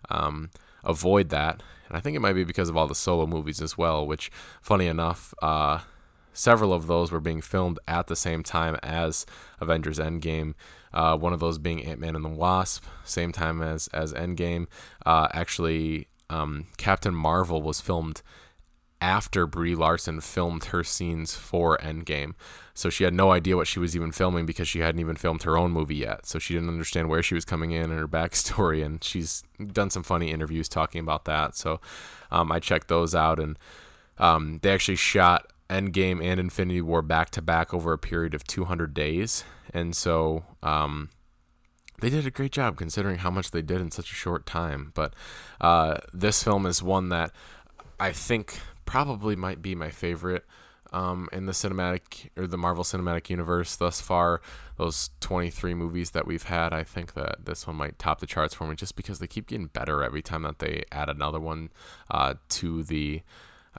um, 0.10 0.50
avoid 0.84 1.30
that. 1.30 1.64
And 1.88 1.98
I 1.98 2.02
think 2.02 2.16
it 2.16 2.22
might 2.22 2.34
be 2.34 2.44
because 2.44 2.70
of 2.70 2.78
all 2.78 2.88
the 2.88 2.96
solo 2.96 3.26
movies 3.26 3.62
as 3.62 3.78
well, 3.78 4.06
which, 4.06 4.32
funny 4.62 4.88
enough, 4.88 5.34
uh, 5.42 5.80
several 6.34 6.74
of 6.74 6.88
those 6.88 7.12
were 7.12 7.20
being 7.20 7.42
filmed 7.42 7.80
at 7.88 8.08
the 8.08 8.16
same 8.16 8.44
time 8.44 8.78
as 8.84 9.26
Avengers 9.60 10.00
Endgame. 10.00 10.54
Uh, 10.94 11.18
one 11.18 11.34
of 11.34 11.40
those 11.40 11.58
being 11.58 11.84
Ant 11.84 12.00
Man 12.00 12.16
and 12.16 12.26
the 12.26 12.30
Wasp, 12.30 12.84
same 13.04 13.32
time 13.32 13.62
as 13.62 13.88
as 13.90 14.14
Endgame. 14.14 14.68
Uh, 15.06 15.28
actually, 15.34 16.08
um, 16.30 16.68
Captain 16.78 17.14
Marvel 17.14 17.62
was 17.62 17.82
filmed 17.82 18.22
after 19.02 19.48
Brie 19.48 19.76
Larson 19.76 20.22
filmed 20.22 20.66
her 20.66 20.84
scenes 20.84 21.34
for 21.34 21.78
Endgame. 21.80 22.36
So 22.74 22.90
she 22.90 23.04
had 23.04 23.14
no 23.14 23.32
idea 23.32 23.58
what 23.58 23.68
she 23.68 23.80
was 23.80 23.96
even 23.96 24.12
filming 24.12 24.46
because 24.46 24.68
she 24.68 24.80
hadn't 24.80 25.02
even 25.02 25.16
filmed 25.16 25.44
her 25.44 25.58
own 25.58 25.72
movie 25.72 25.96
yet. 25.96 26.26
So 26.28 26.38
she 26.40 26.54
didn't 26.54 26.70
understand 26.70 27.10
where 27.10 27.24
she 27.24 27.34
was 27.36 27.44
coming 27.44 27.72
in 27.72 27.90
and 27.90 28.00
her 28.00 28.08
backstory. 28.08 28.86
And 28.86 29.04
she's 29.04 29.44
done 29.74 29.90
some 29.90 30.04
funny 30.04 30.32
interviews 30.32 30.70
talking 30.70 31.02
about 31.02 31.26
that. 31.26 31.56
So 31.56 31.82
um, 32.30 32.52
I 32.52 32.60
checked 32.60 32.88
those 32.88 33.16
out, 33.16 33.40
and 33.40 33.58
um, 34.20 34.60
they 34.62 34.72
actually 34.72 34.96
shot 34.96 35.51
Endgame 35.72 36.24
and 36.24 36.40
Infinity 36.40 36.82
War 36.82 37.02
back 37.02 37.30
to 37.32 37.42
back 37.42 37.74
over 37.74 37.94
a 37.94 37.98
period 37.98 38.34
of 38.34 38.44
200 38.44 38.94
days, 38.94 39.44
and 39.74 39.96
so 39.96 40.44
um, 40.62 41.10
they 42.02 42.10
did 42.10 42.28
a 42.28 42.32
great 42.32 42.52
job 42.52 42.78
considering 42.78 43.20
how 43.20 43.32
much 43.32 43.52
they 43.52 43.62
did 43.62 43.80
in 43.80 43.92
such 43.92 44.12
a 44.12 44.16
short 44.16 44.46
time. 44.46 44.92
But 44.94 45.14
uh, 45.62 45.98
this 46.14 46.44
film 46.44 46.66
is 46.66 46.84
one 46.84 47.10
that 47.10 47.32
I 48.00 48.12
think 48.12 48.60
probably 48.86 49.36
might 49.36 49.62
be 49.62 49.74
my 49.76 49.90
favorite 49.90 50.46
um, 50.92 51.30
in 51.32 51.46
the 51.46 51.52
cinematic 51.52 52.30
or 52.36 52.48
the 52.48 52.58
Marvel 52.58 52.84
Cinematic 52.84 53.30
Universe 53.30 53.76
thus 53.76 54.02
far. 54.02 54.42
Those 54.78 55.12
23 55.22 55.74
movies 55.74 56.12
that 56.12 56.28
we've 56.28 56.44
had, 56.44 56.74
I 56.74 56.84
think 56.84 57.14
that 57.14 57.46
this 57.46 57.66
one 57.66 57.76
might 57.76 58.00
top 58.00 58.20
the 58.20 58.28
charts 58.28 58.54
for 58.54 58.68
me 58.68 58.76
just 58.76 58.96
because 58.96 59.20
they 59.20 59.28
keep 59.28 59.48
getting 59.48 59.68
better 59.68 60.04
every 60.04 60.22
time 60.22 60.42
that 60.42 60.60
they 60.60 60.84
add 60.92 61.10
another 61.10 61.40
one 61.40 61.70
uh, 62.10 62.34
to 62.50 62.84
the 62.84 63.22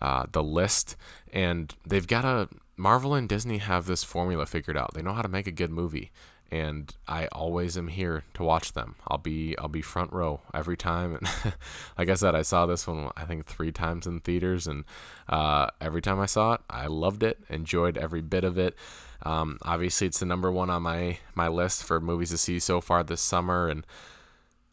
uh, 0.00 0.26
the 0.30 0.42
list, 0.42 0.96
and 1.32 1.74
they've 1.86 2.06
got 2.06 2.24
a 2.24 2.48
Marvel 2.76 3.14
and 3.14 3.28
Disney 3.28 3.58
have 3.58 3.86
this 3.86 4.02
formula 4.02 4.46
figured 4.46 4.76
out. 4.76 4.94
They 4.94 5.02
know 5.02 5.12
how 5.12 5.22
to 5.22 5.28
make 5.28 5.46
a 5.46 5.52
good 5.52 5.70
movie, 5.70 6.10
and 6.50 6.94
I 7.06 7.26
always 7.28 7.78
am 7.78 7.88
here 7.88 8.24
to 8.34 8.42
watch 8.42 8.72
them. 8.72 8.96
I'll 9.08 9.18
be 9.18 9.56
I'll 9.58 9.68
be 9.68 9.82
front 9.82 10.12
row 10.12 10.40
every 10.52 10.76
time. 10.76 11.14
And 11.14 11.54
like 11.98 12.08
I 12.08 12.14
said, 12.14 12.34
I 12.34 12.42
saw 12.42 12.66
this 12.66 12.86
one 12.86 13.10
I 13.16 13.24
think 13.24 13.46
three 13.46 13.72
times 13.72 14.06
in 14.06 14.20
theaters, 14.20 14.66
and 14.66 14.84
uh, 15.28 15.68
every 15.80 16.02
time 16.02 16.20
I 16.20 16.26
saw 16.26 16.54
it, 16.54 16.60
I 16.68 16.86
loved 16.86 17.22
it, 17.22 17.38
enjoyed 17.48 17.96
every 17.96 18.20
bit 18.20 18.44
of 18.44 18.58
it. 18.58 18.76
Um, 19.22 19.58
obviously, 19.62 20.08
it's 20.08 20.18
the 20.18 20.26
number 20.26 20.50
one 20.50 20.68
on 20.68 20.82
my 20.82 21.18
my 21.34 21.48
list 21.48 21.84
for 21.84 22.00
movies 22.00 22.30
to 22.30 22.38
see 22.38 22.58
so 22.58 22.80
far 22.80 23.02
this 23.02 23.20
summer, 23.20 23.68
and 23.68 23.86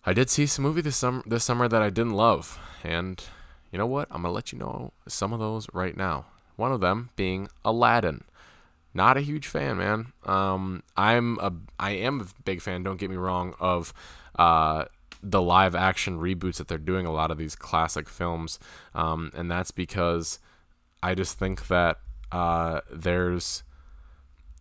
I 0.05 0.13
did 0.13 0.29
see 0.29 0.47
some 0.47 0.63
movie 0.63 0.81
this 0.81 0.97
summer 0.97 1.23
this 1.25 1.43
summer 1.43 1.67
that 1.67 1.81
I 1.81 1.89
didn't 1.89 2.13
love, 2.13 2.59
and 2.83 3.23
you 3.71 3.77
know 3.77 3.85
what? 3.85 4.07
I'm 4.11 4.21
going 4.21 4.31
to 4.31 4.35
let 4.35 4.51
you 4.51 4.59
know 4.59 4.93
some 5.07 5.33
of 5.33 5.39
those 5.39 5.67
right 5.73 5.95
now. 5.95 6.25
One 6.55 6.71
of 6.71 6.81
them 6.81 7.09
being 7.15 7.47
Aladdin. 7.63 8.23
Not 8.93 9.17
a 9.17 9.21
huge 9.21 9.47
fan, 9.47 9.77
man. 9.77 10.13
Um, 10.25 10.83
I'm 10.97 11.37
a 11.39 11.53
I 11.79 11.91
am 11.91 12.21
a 12.21 12.25
big 12.43 12.61
fan. 12.61 12.83
Don't 12.83 12.99
get 12.99 13.09
me 13.09 13.15
wrong 13.15 13.53
of 13.59 13.93
uh, 14.37 14.85
the 15.21 15.41
live 15.41 15.75
action 15.75 16.19
reboots 16.19 16.57
that 16.57 16.67
they're 16.67 16.79
doing 16.79 17.05
a 17.05 17.11
lot 17.11 17.29
of 17.29 17.37
these 17.37 17.55
classic 17.55 18.09
films, 18.09 18.57
um, 18.95 19.31
and 19.35 19.49
that's 19.49 19.69
because 19.69 20.39
I 21.03 21.13
just 21.13 21.37
think 21.37 21.67
that 21.67 21.99
uh, 22.31 22.81
there's 22.91 23.63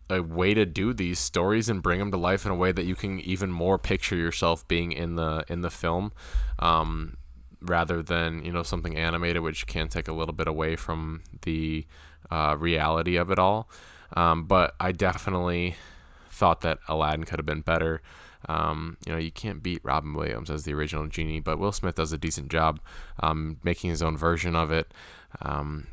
a 0.09 0.21
way 0.21 0.53
to 0.53 0.65
do 0.65 0.93
these 0.93 1.19
stories 1.19 1.69
and 1.69 1.83
bring 1.83 1.99
them 1.99 2.11
to 2.11 2.17
life 2.17 2.45
in 2.45 2.51
a 2.51 2.55
way 2.55 2.71
that 2.71 2.85
you 2.85 2.95
can 2.95 3.19
even 3.19 3.51
more 3.51 3.77
picture 3.77 4.15
yourself 4.15 4.67
being 4.67 4.91
in 4.91 5.15
the 5.15 5.43
in 5.47 5.61
the 5.61 5.69
film. 5.69 6.11
Um, 6.59 7.17
rather 7.61 8.01
than 8.01 8.43
you 8.43 8.51
know 8.51 8.63
something 8.63 8.95
animated, 8.95 9.41
which 9.41 9.67
can 9.67 9.87
take 9.87 10.07
a 10.07 10.13
little 10.13 10.33
bit 10.33 10.47
away 10.47 10.75
from 10.75 11.21
the 11.43 11.85
uh, 12.31 12.55
reality 12.57 13.15
of 13.15 13.31
it 13.31 13.39
all. 13.39 13.69
Um, 14.15 14.45
but 14.45 14.75
I 14.79 14.91
definitely 14.91 15.75
thought 16.29 16.61
that 16.61 16.79
Aladdin 16.87 17.25
could 17.25 17.39
have 17.39 17.45
been 17.45 17.61
better. 17.61 18.01
Um, 18.47 18.97
you 19.05 19.11
know, 19.11 19.17
you 19.17 19.31
can't 19.31 19.61
beat 19.61 19.81
Robin 19.83 20.13
Williams 20.13 20.49
as 20.49 20.63
the 20.63 20.73
original 20.73 21.07
genie, 21.07 21.41
but 21.41 21.59
Will 21.59 21.73
Smith 21.73 21.95
does 21.95 22.13
a 22.13 22.17
decent 22.17 22.49
job 22.49 22.79
um, 23.19 23.57
making 23.63 23.89
his 23.89 24.01
own 24.01 24.15
version 24.17 24.55
of 24.55 24.71
it. 24.71 24.93
Um, 25.41 25.87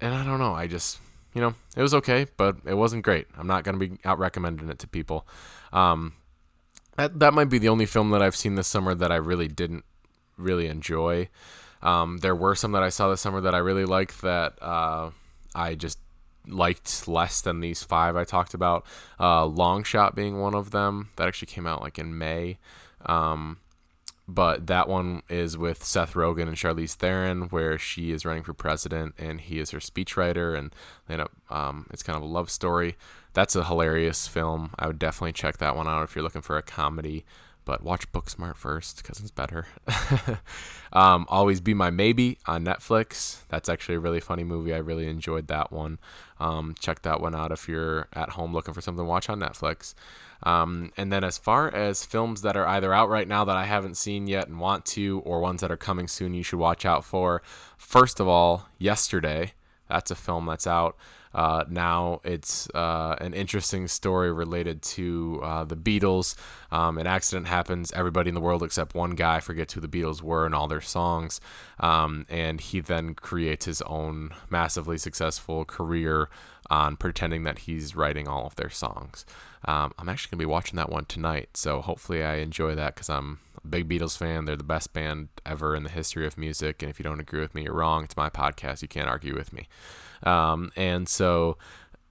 and 0.00 0.14
I 0.14 0.24
don't 0.24 0.40
know, 0.40 0.54
I 0.54 0.66
just 0.66 0.98
you 1.34 1.40
know 1.40 1.54
it 1.76 1.82
was 1.82 1.94
okay, 1.94 2.26
but 2.36 2.56
it 2.64 2.74
wasn't 2.74 3.04
great. 3.04 3.28
I'm 3.38 3.46
not 3.46 3.62
gonna 3.62 3.78
be 3.78 3.92
out 4.04 4.18
recommending 4.18 4.68
it 4.68 4.78
to 4.80 4.88
people. 4.88 5.26
Um, 5.72 6.14
that 6.96 7.20
that 7.20 7.34
might 7.34 7.50
be 7.50 7.58
the 7.58 7.68
only 7.68 7.86
film 7.86 8.10
that 8.10 8.22
I've 8.22 8.36
seen 8.36 8.54
this 8.54 8.66
summer 8.66 8.94
that 8.94 9.12
I 9.12 9.16
really 9.16 9.48
didn't 9.48 9.84
really 10.36 10.66
enjoy. 10.66 11.28
Um, 11.82 12.18
there 12.18 12.34
were 12.34 12.54
some 12.54 12.72
that 12.72 12.82
I 12.82 12.88
saw 12.88 13.10
this 13.10 13.20
summer 13.20 13.40
that 13.40 13.54
I 13.54 13.58
really 13.58 13.84
liked 13.84 14.22
that 14.22 14.60
uh, 14.62 15.10
I 15.54 15.74
just 15.74 15.98
liked 16.46 17.08
less 17.08 17.40
than 17.40 17.60
these 17.60 17.82
five 17.82 18.16
I 18.16 18.24
talked 18.24 18.54
about. 18.54 18.86
Uh, 19.18 19.46
Long 19.46 19.84
Shot 19.84 20.14
being 20.14 20.40
one 20.40 20.54
of 20.54 20.70
them. 20.70 21.10
That 21.16 21.28
actually 21.28 21.46
came 21.46 21.66
out 21.66 21.82
like 21.82 21.98
in 21.98 22.16
May. 22.16 22.58
Um, 23.04 23.58
but 24.28 24.66
that 24.66 24.88
one 24.88 25.22
is 25.28 25.56
with 25.56 25.84
Seth 25.84 26.14
Rogen 26.14 26.48
and 26.48 26.56
Charlize 26.56 26.94
Theron, 26.94 27.42
where 27.50 27.78
she 27.78 28.10
is 28.10 28.24
running 28.24 28.42
for 28.42 28.52
president 28.52 29.14
and 29.18 29.40
he 29.40 29.60
is 29.60 29.70
her 29.70 29.78
speechwriter, 29.78 30.58
and 30.58 30.74
they 31.06 31.14
end 31.14 31.22
up, 31.22 31.32
um, 31.48 31.86
it's 31.92 32.02
kind 32.02 32.16
of 32.16 32.22
a 32.22 32.26
love 32.26 32.50
story. 32.50 32.96
That's 33.34 33.54
a 33.54 33.64
hilarious 33.64 34.26
film. 34.26 34.70
I 34.78 34.88
would 34.88 34.98
definitely 34.98 35.32
check 35.32 35.58
that 35.58 35.76
one 35.76 35.86
out 35.86 36.02
if 36.02 36.16
you're 36.16 36.24
looking 36.24 36.42
for 36.42 36.56
a 36.56 36.62
comedy 36.62 37.24
but 37.66 37.82
watch 37.82 38.10
Booksmart 38.12 38.56
first 38.56 39.02
because 39.02 39.20
it's 39.20 39.30
better. 39.30 39.66
um, 40.94 41.26
Always 41.28 41.60
Be 41.60 41.74
My 41.74 41.90
Maybe 41.90 42.38
on 42.46 42.64
Netflix. 42.64 43.42
That's 43.48 43.68
actually 43.68 43.96
a 43.96 44.00
really 44.00 44.20
funny 44.20 44.44
movie. 44.44 44.72
I 44.72 44.78
really 44.78 45.08
enjoyed 45.08 45.48
that 45.48 45.70
one. 45.70 45.98
Um, 46.40 46.74
check 46.80 47.02
that 47.02 47.20
one 47.20 47.34
out 47.34 47.52
if 47.52 47.68
you're 47.68 48.06
at 48.14 48.30
home 48.30 48.54
looking 48.54 48.72
for 48.72 48.80
something 48.80 49.04
to 49.04 49.08
watch 49.08 49.28
on 49.28 49.40
Netflix. 49.40 49.94
Um, 50.44 50.92
and 50.96 51.12
then 51.12 51.24
as 51.24 51.38
far 51.38 51.74
as 51.74 52.04
films 52.04 52.42
that 52.42 52.56
are 52.56 52.66
either 52.66 52.94
out 52.94 53.08
right 53.08 53.26
now 53.26 53.44
that 53.44 53.56
I 53.56 53.64
haven't 53.64 53.96
seen 53.96 54.28
yet 54.28 54.46
and 54.46 54.60
want 54.60 54.84
to, 54.86 55.20
or 55.20 55.40
ones 55.40 55.60
that 55.60 55.72
are 55.72 55.76
coming 55.76 56.06
soon, 56.06 56.34
you 56.34 56.44
should 56.44 56.58
watch 56.60 56.86
out 56.86 57.04
for. 57.04 57.42
First 57.76 58.20
of 58.20 58.28
all, 58.28 58.68
Yesterday. 58.78 59.52
That's 59.88 60.10
a 60.10 60.16
film 60.16 60.46
that's 60.46 60.66
out. 60.66 60.96
Uh, 61.36 61.64
now 61.68 62.18
it's 62.24 62.66
uh, 62.70 63.14
an 63.20 63.34
interesting 63.34 63.86
story 63.86 64.32
related 64.32 64.80
to 64.80 65.38
uh, 65.44 65.64
the 65.64 65.76
Beatles. 65.76 66.34
Um, 66.72 66.96
an 66.96 67.06
accident 67.06 67.46
happens. 67.46 67.92
Everybody 67.92 68.30
in 68.30 68.34
the 68.34 68.40
world 68.40 68.62
except 68.62 68.94
one 68.94 69.10
guy 69.10 69.40
forgets 69.40 69.74
who 69.74 69.82
the 69.82 69.86
Beatles 69.86 70.22
were 70.22 70.46
and 70.46 70.54
all 70.54 70.66
their 70.66 70.80
songs. 70.80 71.38
Um, 71.78 72.24
and 72.30 72.58
he 72.58 72.80
then 72.80 73.12
creates 73.12 73.66
his 73.66 73.82
own 73.82 74.30
massively 74.48 74.96
successful 74.96 75.66
career 75.66 76.30
on 76.70 76.96
pretending 76.96 77.42
that 77.44 77.60
he's 77.60 77.94
writing 77.94 78.26
all 78.26 78.46
of 78.46 78.56
their 78.56 78.70
songs. 78.70 79.26
Um, 79.66 79.92
I'm 79.98 80.08
actually 80.08 80.30
going 80.30 80.38
to 80.38 80.46
be 80.46 80.50
watching 80.50 80.76
that 80.76 80.88
one 80.88 81.04
tonight. 81.04 81.50
So 81.54 81.82
hopefully 81.82 82.24
I 82.24 82.36
enjoy 82.36 82.74
that 82.76 82.94
because 82.94 83.10
I'm 83.10 83.40
a 83.62 83.68
big 83.68 83.86
Beatles 83.90 84.16
fan. 84.16 84.46
They're 84.46 84.56
the 84.56 84.64
best 84.64 84.94
band 84.94 85.28
ever 85.44 85.76
in 85.76 85.82
the 85.82 85.90
history 85.90 86.26
of 86.26 86.38
music. 86.38 86.82
And 86.82 86.90
if 86.90 86.98
you 86.98 87.02
don't 87.02 87.20
agree 87.20 87.40
with 87.42 87.54
me, 87.54 87.64
you're 87.64 87.74
wrong. 87.74 88.04
It's 88.04 88.16
my 88.16 88.30
podcast. 88.30 88.80
You 88.80 88.88
can't 88.88 89.08
argue 89.08 89.34
with 89.34 89.52
me. 89.52 89.68
Um, 90.26 90.70
and 90.76 91.08
so 91.08 91.56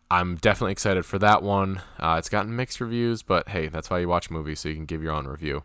I'm 0.10 0.36
definitely 0.36 0.72
excited 0.72 1.06
for 1.06 1.20
that 1.20 1.44
one. 1.44 1.82
Uh, 2.00 2.16
it's 2.18 2.30
gotten 2.30 2.56
mixed 2.56 2.80
reviews, 2.80 3.22
but 3.22 3.50
hey, 3.50 3.68
that's 3.68 3.90
why 3.90 4.00
you 4.00 4.08
watch 4.08 4.30
movies, 4.30 4.62
so 4.62 4.70
you 4.70 4.76
can 4.76 4.86
give 4.86 5.04
your 5.04 5.14
own 5.14 5.28
review. 5.28 5.64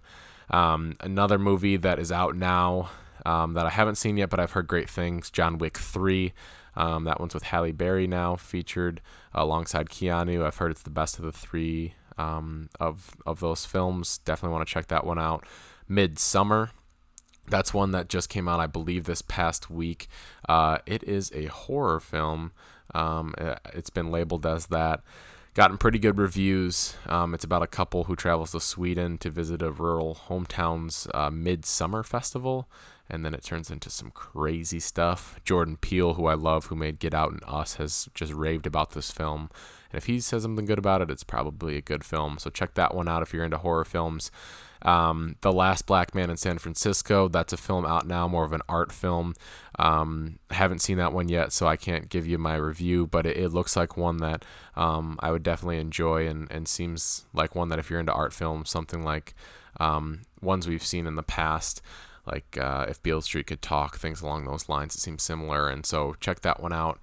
Um, 0.50 0.96
another 1.00 1.38
movie 1.38 1.76
that 1.76 1.98
is 1.98 2.10
out 2.10 2.34
now 2.34 2.90
um, 3.24 3.54
that 3.54 3.66
I 3.66 3.70
haven't 3.70 3.94
seen 3.94 4.16
yet, 4.16 4.30
but 4.30 4.40
I've 4.40 4.52
heard 4.52 4.66
great 4.66 4.90
things 4.90 5.30
John 5.30 5.58
Wick 5.58 5.78
3. 5.78 6.32
Um, 6.76 7.04
that 7.04 7.20
one's 7.20 7.34
with 7.34 7.44
Halle 7.44 7.72
Berry 7.72 8.06
now, 8.06 8.36
featured 8.36 9.00
alongside 9.32 9.88
Keanu. 9.88 10.44
I've 10.44 10.56
heard 10.56 10.70
it's 10.70 10.82
the 10.82 10.90
best 10.90 11.18
of 11.18 11.24
the 11.24 11.32
three 11.32 11.94
um, 12.18 12.68
of, 12.78 13.16
of 13.26 13.40
those 13.40 13.64
films. 13.64 14.18
Definitely 14.18 14.54
want 14.54 14.66
to 14.66 14.72
check 14.72 14.88
that 14.88 15.06
one 15.06 15.18
out. 15.18 15.44
Midsommar 15.88 16.70
that's 17.50 17.74
one 17.74 17.90
that 17.92 18.08
just 18.08 18.28
came 18.28 18.48
out, 18.48 18.60
I 18.60 18.66
believe, 18.66 19.04
this 19.04 19.22
past 19.22 19.70
week. 19.70 20.08
Uh, 20.48 20.78
it 20.86 21.02
is 21.02 21.30
a 21.34 21.46
horror 21.46 22.00
film. 22.00 22.52
Um, 22.94 23.34
uh, 23.38 23.56
it's 23.72 23.90
been 23.90 24.10
labeled 24.10 24.46
as 24.46 24.66
that. 24.66 25.02
Gotten 25.54 25.78
pretty 25.78 25.98
good 25.98 26.16
reviews. 26.16 26.94
Um, 27.06 27.34
it's 27.34 27.44
about 27.44 27.62
a 27.62 27.66
couple 27.66 28.04
who 28.04 28.14
travels 28.14 28.52
to 28.52 28.60
Sweden 28.60 29.18
to 29.18 29.30
visit 29.30 29.62
a 29.62 29.72
rural 29.72 30.16
hometown's 30.28 31.08
uh, 31.12 31.28
midsummer 31.28 32.04
festival, 32.04 32.68
and 33.08 33.24
then 33.24 33.34
it 33.34 33.42
turns 33.42 33.68
into 33.68 33.90
some 33.90 34.12
crazy 34.12 34.78
stuff. 34.78 35.40
Jordan 35.44 35.76
Peele, 35.76 36.14
who 36.14 36.26
I 36.26 36.34
love, 36.34 36.66
who 36.66 36.76
made 36.76 37.00
Get 37.00 37.14
Out 37.14 37.32
and 37.32 37.42
Us, 37.48 37.74
has 37.74 38.08
just 38.14 38.32
raved 38.32 38.64
about 38.64 38.92
this 38.92 39.10
film. 39.10 39.50
And 39.90 39.98
if 39.98 40.06
he 40.06 40.20
says 40.20 40.42
something 40.42 40.66
good 40.66 40.78
about 40.78 41.02
it, 41.02 41.10
it's 41.10 41.24
probably 41.24 41.76
a 41.76 41.82
good 41.82 42.04
film. 42.04 42.38
So 42.38 42.48
check 42.48 42.74
that 42.74 42.94
one 42.94 43.08
out 43.08 43.22
if 43.22 43.34
you're 43.34 43.44
into 43.44 43.58
horror 43.58 43.84
films. 43.84 44.30
Um, 44.82 45.36
the 45.42 45.52
Last 45.52 45.86
Black 45.86 46.14
Man 46.14 46.30
in 46.30 46.36
San 46.36 46.58
Francisco, 46.58 47.28
that's 47.28 47.52
a 47.52 47.56
film 47.56 47.84
out 47.84 48.06
now, 48.06 48.26
more 48.26 48.44
of 48.44 48.52
an 48.52 48.62
art 48.68 48.92
film. 48.92 49.34
Um, 49.78 50.38
haven't 50.50 50.80
seen 50.80 50.98
that 50.98 51.12
one 51.12 51.28
yet, 51.28 51.52
so 51.52 51.66
I 51.66 51.76
can't 51.76 52.08
give 52.08 52.26
you 52.26 52.38
my 52.38 52.56
review, 52.56 53.06
but 53.06 53.26
it, 53.26 53.36
it 53.36 53.48
looks 53.50 53.76
like 53.76 53.96
one 53.96 54.18
that 54.18 54.44
um, 54.76 55.18
I 55.20 55.30
would 55.30 55.42
definitely 55.42 55.78
enjoy 55.78 56.26
and, 56.26 56.50
and 56.50 56.66
seems 56.66 57.26
like 57.32 57.54
one 57.54 57.68
that 57.68 57.78
if 57.78 57.90
you're 57.90 58.00
into 58.00 58.12
art 58.12 58.32
films, 58.32 58.70
something 58.70 59.02
like 59.02 59.34
um, 59.78 60.22
ones 60.40 60.66
we've 60.66 60.84
seen 60.84 61.06
in 61.06 61.16
the 61.16 61.22
past, 61.22 61.82
like 62.26 62.58
uh, 62.58 62.86
If 62.88 63.02
Beale 63.02 63.22
Street 63.22 63.46
Could 63.46 63.62
Talk, 63.62 63.98
things 63.98 64.22
along 64.22 64.44
those 64.44 64.68
lines, 64.68 64.94
it 64.94 65.00
seems 65.00 65.22
similar. 65.22 65.68
And 65.68 65.84
so 65.84 66.14
check 66.20 66.40
that 66.40 66.62
one 66.62 66.72
out. 66.72 66.98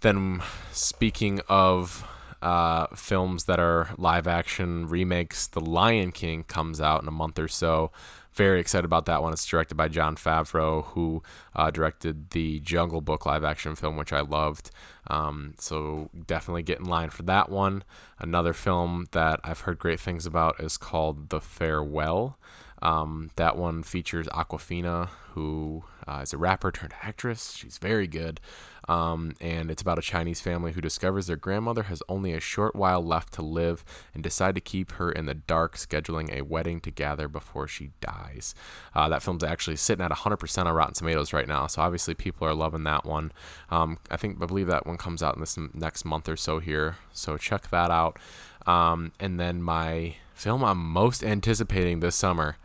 Then, 0.00 0.42
speaking 0.72 1.40
of 1.48 2.06
uh, 2.42 2.86
films 2.94 3.44
that 3.44 3.60
are 3.60 3.90
live 3.96 4.26
action 4.26 4.88
remakes. 4.88 5.46
The 5.46 5.60
Lion 5.60 6.12
King 6.12 6.44
comes 6.44 6.80
out 6.80 7.02
in 7.02 7.08
a 7.08 7.12
month 7.12 7.38
or 7.38 7.48
so. 7.48 7.90
Very 8.32 8.60
excited 8.60 8.84
about 8.84 9.06
that 9.06 9.22
one. 9.22 9.32
It's 9.32 9.44
directed 9.44 9.74
by 9.74 9.88
Jon 9.88 10.14
Favreau, 10.14 10.84
who 10.86 11.22
uh, 11.54 11.70
directed 11.70 12.30
the 12.30 12.60
Jungle 12.60 13.00
Book 13.00 13.26
live 13.26 13.42
action 13.42 13.74
film, 13.74 13.96
which 13.96 14.12
I 14.12 14.20
loved. 14.20 14.70
Um, 15.08 15.54
so 15.58 16.10
definitely 16.26 16.62
get 16.62 16.78
in 16.78 16.86
line 16.86 17.10
for 17.10 17.24
that 17.24 17.50
one. 17.50 17.82
Another 18.18 18.52
film 18.52 19.08
that 19.10 19.40
I've 19.42 19.60
heard 19.60 19.78
great 19.80 19.98
things 19.98 20.26
about 20.26 20.60
is 20.60 20.76
called 20.76 21.30
The 21.30 21.40
Farewell. 21.40 22.38
Um, 22.82 23.30
that 23.36 23.56
one 23.56 23.82
features 23.82 24.26
Awkwafina, 24.28 25.08
who 25.32 25.84
uh, 26.06 26.20
is 26.22 26.32
a 26.32 26.38
rapper 26.38 26.70
turned 26.70 26.94
actress. 27.02 27.52
She's 27.52 27.78
very 27.78 28.06
good. 28.06 28.40
Um, 28.88 29.34
and 29.40 29.70
it's 29.70 29.82
about 29.82 29.98
a 29.98 30.02
Chinese 30.02 30.40
family 30.40 30.72
who 30.72 30.80
discovers 30.80 31.26
their 31.26 31.36
grandmother 31.36 31.84
has 31.84 32.02
only 32.08 32.32
a 32.32 32.40
short 32.40 32.74
while 32.74 33.04
left 33.04 33.32
to 33.34 33.42
live 33.42 33.84
and 34.14 34.22
decide 34.22 34.54
to 34.54 34.60
keep 34.60 34.92
her 34.92 35.12
in 35.12 35.26
the 35.26 35.34
dark, 35.34 35.76
scheduling 35.76 36.32
a 36.32 36.42
wedding 36.42 36.80
together 36.80 37.28
before 37.28 37.68
she 37.68 37.90
dies. 38.00 38.54
Uh, 38.94 39.08
that 39.08 39.22
film's 39.22 39.44
actually 39.44 39.76
sitting 39.76 40.04
at 40.04 40.10
100% 40.10 40.64
on 40.64 40.74
Rotten 40.74 40.94
Tomatoes 40.94 41.32
right 41.32 41.48
now, 41.48 41.66
so 41.66 41.82
obviously 41.82 42.14
people 42.14 42.46
are 42.46 42.54
loving 42.54 42.84
that 42.84 43.04
one. 43.04 43.32
Um, 43.70 43.98
I 44.10 44.16
think 44.16 44.42
I 44.42 44.46
believe 44.46 44.66
that 44.68 44.86
one 44.86 44.96
comes 44.96 45.22
out 45.22 45.34
in 45.34 45.40
this 45.40 45.58
next 45.74 46.04
month 46.04 46.28
or 46.28 46.36
so 46.36 46.58
here, 46.58 46.96
so 47.12 47.36
check 47.36 47.70
that 47.70 47.90
out. 47.90 48.18
Um, 48.66 49.12
and 49.20 49.38
then 49.38 49.62
my 49.62 50.16
film 50.34 50.64
I'm 50.64 50.78
most 50.78 51.22
anticipating 51.22 52.00
this 52.00 52.16
summer, 52.16 52.56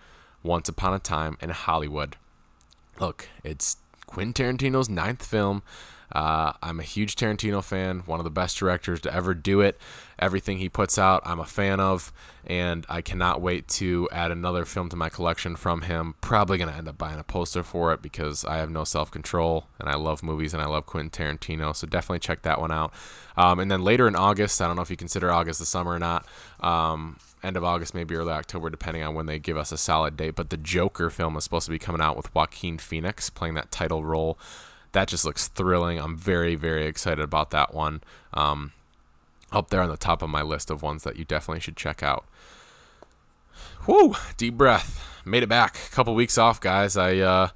Once 0.44 0.70
Upon 0.70 0.94
a 0.94 1.00
Time 1.00 1.38
in 1.42 1.50
Hollywood. 1.50 2.16
Look, 3.00 3.28
it's 3.44 3.78
Quentin 4.06 4.34
Tarantino's 4.34 4.90
ninth 4.90 5.26
film. 5.26 5.62
Uh, 6.12 6.54
I'm 6.62 6.80
a 6.80 6.84
huge 6.84 7.16
Tarantino 7.16 7.64
fan, 7.64 8.00
one 8.06 8.20
of 8.20 8.24
the 8.24 8.30
best 8.30 8.58
directors 8.58 9.02
to 9.02 9.14
ever 9.14 9.34
do 9.34 9.62
it. 9.62 9.80
Everything 10.18 10.60
he 10.60 10.70
puts 10.70 10.98
out, 10.98 11.22
I'm 11.26 11.40
a 11.40 11.46
fan 11.46 11.80
of, 11.80 12.14
and 12.46 12.86
I 12.88 13.02
cannot 13.02 13.42
wait 13.42 13.68
to 13.70 14.08
add 14.12 14.32
another 14.32 14.66
film 14.66 14.90
to 14.90 14.96
my 14.96 15.10
collection 15.10 15.56
from 15.56 15.82
him. 15.82 16.16
Probably 16.22 16.58
going 16.58 16.70
to 16.70 16.76
end 16.76 16.88
up 16.88 16.98
buying 16.98 17.20
a 17.20 17.24
poster 17.24 17.64
for 17.64 17.92
it 17.94 18.02
because 18.02 18.46
I 18.46 18.58
have 18.58 18.70
no 18.70 18.84
self 18.84 19.12
control 19.12 19.68
and 19.80 19.90
I 19.90 19.96
love 19.96 20.24
movies 20.24 20.54
and 20.54 20.62
I 20.62 20.68
love 20.68 20.86
Quentin 20.86 21.10
Tarantino, 21.10 21.76
so 21.76 21.88
definitely 21.88 22.20
check 22.20 22.44
that 22.44 22.62
one 22.62 22.72
out. 22.72 22.94
Um, 23.36 23.60
and 23.60 23.70
then 23.70 23.84
later 23.84 24.08
in 24.08 24.16
August, 24.16 24.62
I 24.62 24.68
don't 24.68 24.76
know 24.76 24.82
if 24.82 24.90
you 24.90 24.96
consider 24.96 25.32
August 25.32 25.60
the 25.60 25.66
summer 25.66 25.92
or 25.92 26.00
not. 26.00 26.26
Um, 26.62 27.18
end 27.44 27.58
of 27.58 27.64
August, 27.64 27.94
maybe 27.94 28.16
early 28.16 28.32
October, 28.32 28.70
depending 28.70 29.04
on 29.04 29.14
when 29.14 29.26
they 29.26 29.40
give 29.40 29.58
us 29.58 29.72
a 29.72 29.78
solid 29.78 30.16
date. 30.18 30.36
But 30.36 30.50
the 30.50 30.58
Joker 30.58 31.10
film 31.10 31.36
is 31.38 31.44
supposed 31.44 31.66
to 31.66 31.72
be 31.72 31.80
coming 31.80 32.02
out 32.02 32.16
with 32.16 32.34
Joaquin 32.34 32.78
Phoenix 32.78 33.30
playing 33.30 33.56
that 33.56 33.72
title 33.72 34.04
role 34.04 34.40
that 34.96 35.10
just 35.10 35.26
looks 35.26 35.50
thrilling. 35.50 36.00
I'm 36.00 36.16
very, 36.16 36.56
very 36.56 36.86
excited 36.86 37.22
about 37.22 37.52
that 37.52 37.74
one. 37.74 38.02
Um, 38.34 38.72
up 39.52 39.70
there 39.70 39.82
on 39.82 39.90
the 39.90 39.98
top 39.98 40.22
of 40.22 40.30
my 40.30 40.42
list 40.42 40.72
of 40.72 40.82
ones 40.82 41.04
that 41.04 41.18
you 41.18 41.26
definitely 41.26 41.60
should 41.60 41.76
check 41.76 42.02
out. 42.02 42.26
Whoo, 43.86 44.16
deep 44.38 44.56
breath. 44.56 45.06
Made 45.26 45.44
it 45.44 45.50
back. 45.50 45.78
A 45.86 45.94
couple 45.94 46.16
weeks 46.16 46.38
off, 46.38 46.62
guys. 46.62 46.96
I 46.96 47.18
uh, 47.18 47.50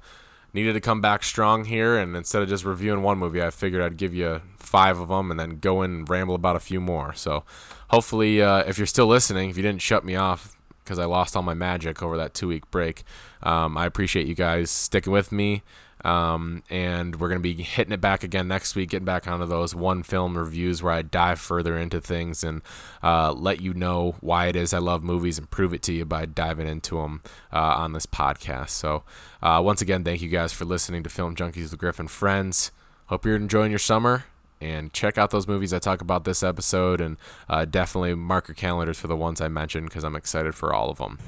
needed 0.52 0.74
to 0.74 0.80
come 0.80 1.00
back 1.00 1.24
strong 1.24 1.64
here, 1.64 1.96
and 1.96 2.14
instead 2.14 2.42
of 2.42 2.48
just 2.48 2.64
reviewing 2.64 3.02
one 3.02 3.16
movie, 3.16 3.42
I 3.42 3.48
figured 3.48 3.80
I'd 3.80 3.96
give 3.96 4.14
you 4.14 4.42
five 4.58 5.00
of 5.00 5.08
them 5.08 5.30
and 5.30 5.40
then 5.40 5.60
go 5.60 5.80
in 5.80 5.90
and 5.90 6.10
ramble 6.10 6.34
about 6.34 6.56
a 6.56 6.60
few 6.60 6.80
more. 6.80 7.14
So 7.14 7.44
hopefully, 7.88 8.42
uh, 8.42 8.64
if 8.66 8.76
you're 8.76 8.86
still 8.86 9.06
listening, 9.06 9.48
if 9.48 9.56
you 9.56 9.62
didn't 9.62 9.80
shut 9.80 10.04
me 10.04 10.14
off 10.14 10.58
because 10.84 10.98
I 10.98 11.06
lost 11.06 11.36
all 11.36 11.42
my 11.42 11.54
magic 11.54 12.02
over 12.02 12.18
that 12.18 12.34
two 12.34 12.48
week 12.48 12.70
break, 12.70 13.02
um, 13.42 13.78
I 13.78 13.86
appreciate 13.86 14.26
you 14.26 14.34
guys 14.34 14.70
sticking 14.70 15.12
with 15.12 15.32
me. 15.32 15.62
Um, 16.04 16.62
and 16.70 17.20
we're 17.20 17.28
going 17.28 17.42
to 17.42 17.42
be 17.42 17.62
hitting 17.62 17.92
it 17.92 18.00
back 18.00 18.24
again 18.24 18.48
next 18.48 18.74
week, 18.74 18.90
getting 18.90 19.04
back 19.04 19.26
onto 19.26 19.46
those 19.46 19.74
one 19.74 20.02
film 20.02 20.36
reviews 20.36 20.82
where 20.82 20.92
I 20.92 21.02
dive 21.02 21.38
further 21.38 21.76
into 21.76 22.00
things 22.00 22.42
and 22.42 22.62
uh, 23.02 23.32
let 23.32 23.60
you 23.60 23.74
know 23.74 24.16
why 24.20 24.46
it 24.46 24.56
is 24.56 24.72
I 24.72 24.78
love 24.78 25.02
movies 25.02 25.38
and 25.38 25.50
prove 25.50 25.74
it 25.74 25.82
to 25.82 25.92
you 25.92 26.04
by 26.04 26.26
diving 26.26 26.66
into 26.66 26.96
them 26.96 27.22
uh, 27.52 27.58
on 27.58 27.92
this 27.92 28.06
podcast. 28.06 28.70
So, 28.70 29.02
uh, 29.42 29.60
once 29.64 29.82
again, 29.82 30.04
thank 30.04 30.22
you 30.22 30.28
guys 30.28 30.52
for 30.52 30.64
listening 30.64 31.02
to 31.02 31.10
Film 31.10 31.34
Junkies 31.34 31.70
with 31.70 31.78
Griffin 31.78 32.08
Friends. 32.08 32.70
Hope 33.06 33.26
you're 33.26 33.36
enjoying 33.36 33.70
your 33.70 33.78
summer, 33.78 34.24
and 34.60 34.92
check 34.92 35.18
out 35.18 35.30
those 35.30 35.48
movies 35.48 35.72
I 35.72 35.78
talk 35.78 36.00
about 36.00 36.24
this 36.24 36.42
episode, 36.42 37.00
and 37.00 37.16
uh, 37.48 37.64
definitely 37.64 38.14
mark 38.14 38.48
your 38.48 38.54
calendars 38.54 39.00
for 39.00 39.08
the 39.08 39.16
ones 39.16 39.40
I 39.40 39.48
mentioned 39.48 39.88
because 39.88 40.04
I'm 40.04 40.16
excited 40.16 40.54
for 40.54 40.72
all 40.72 40.90
of 40.90 40.98
them. 40.98 41.18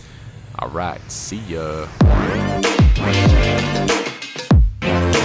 All 0.59 0.69
right, 0.69 1.01
see 1.11 1.39
ya. 1.39 1.89
Música 4.83 5.23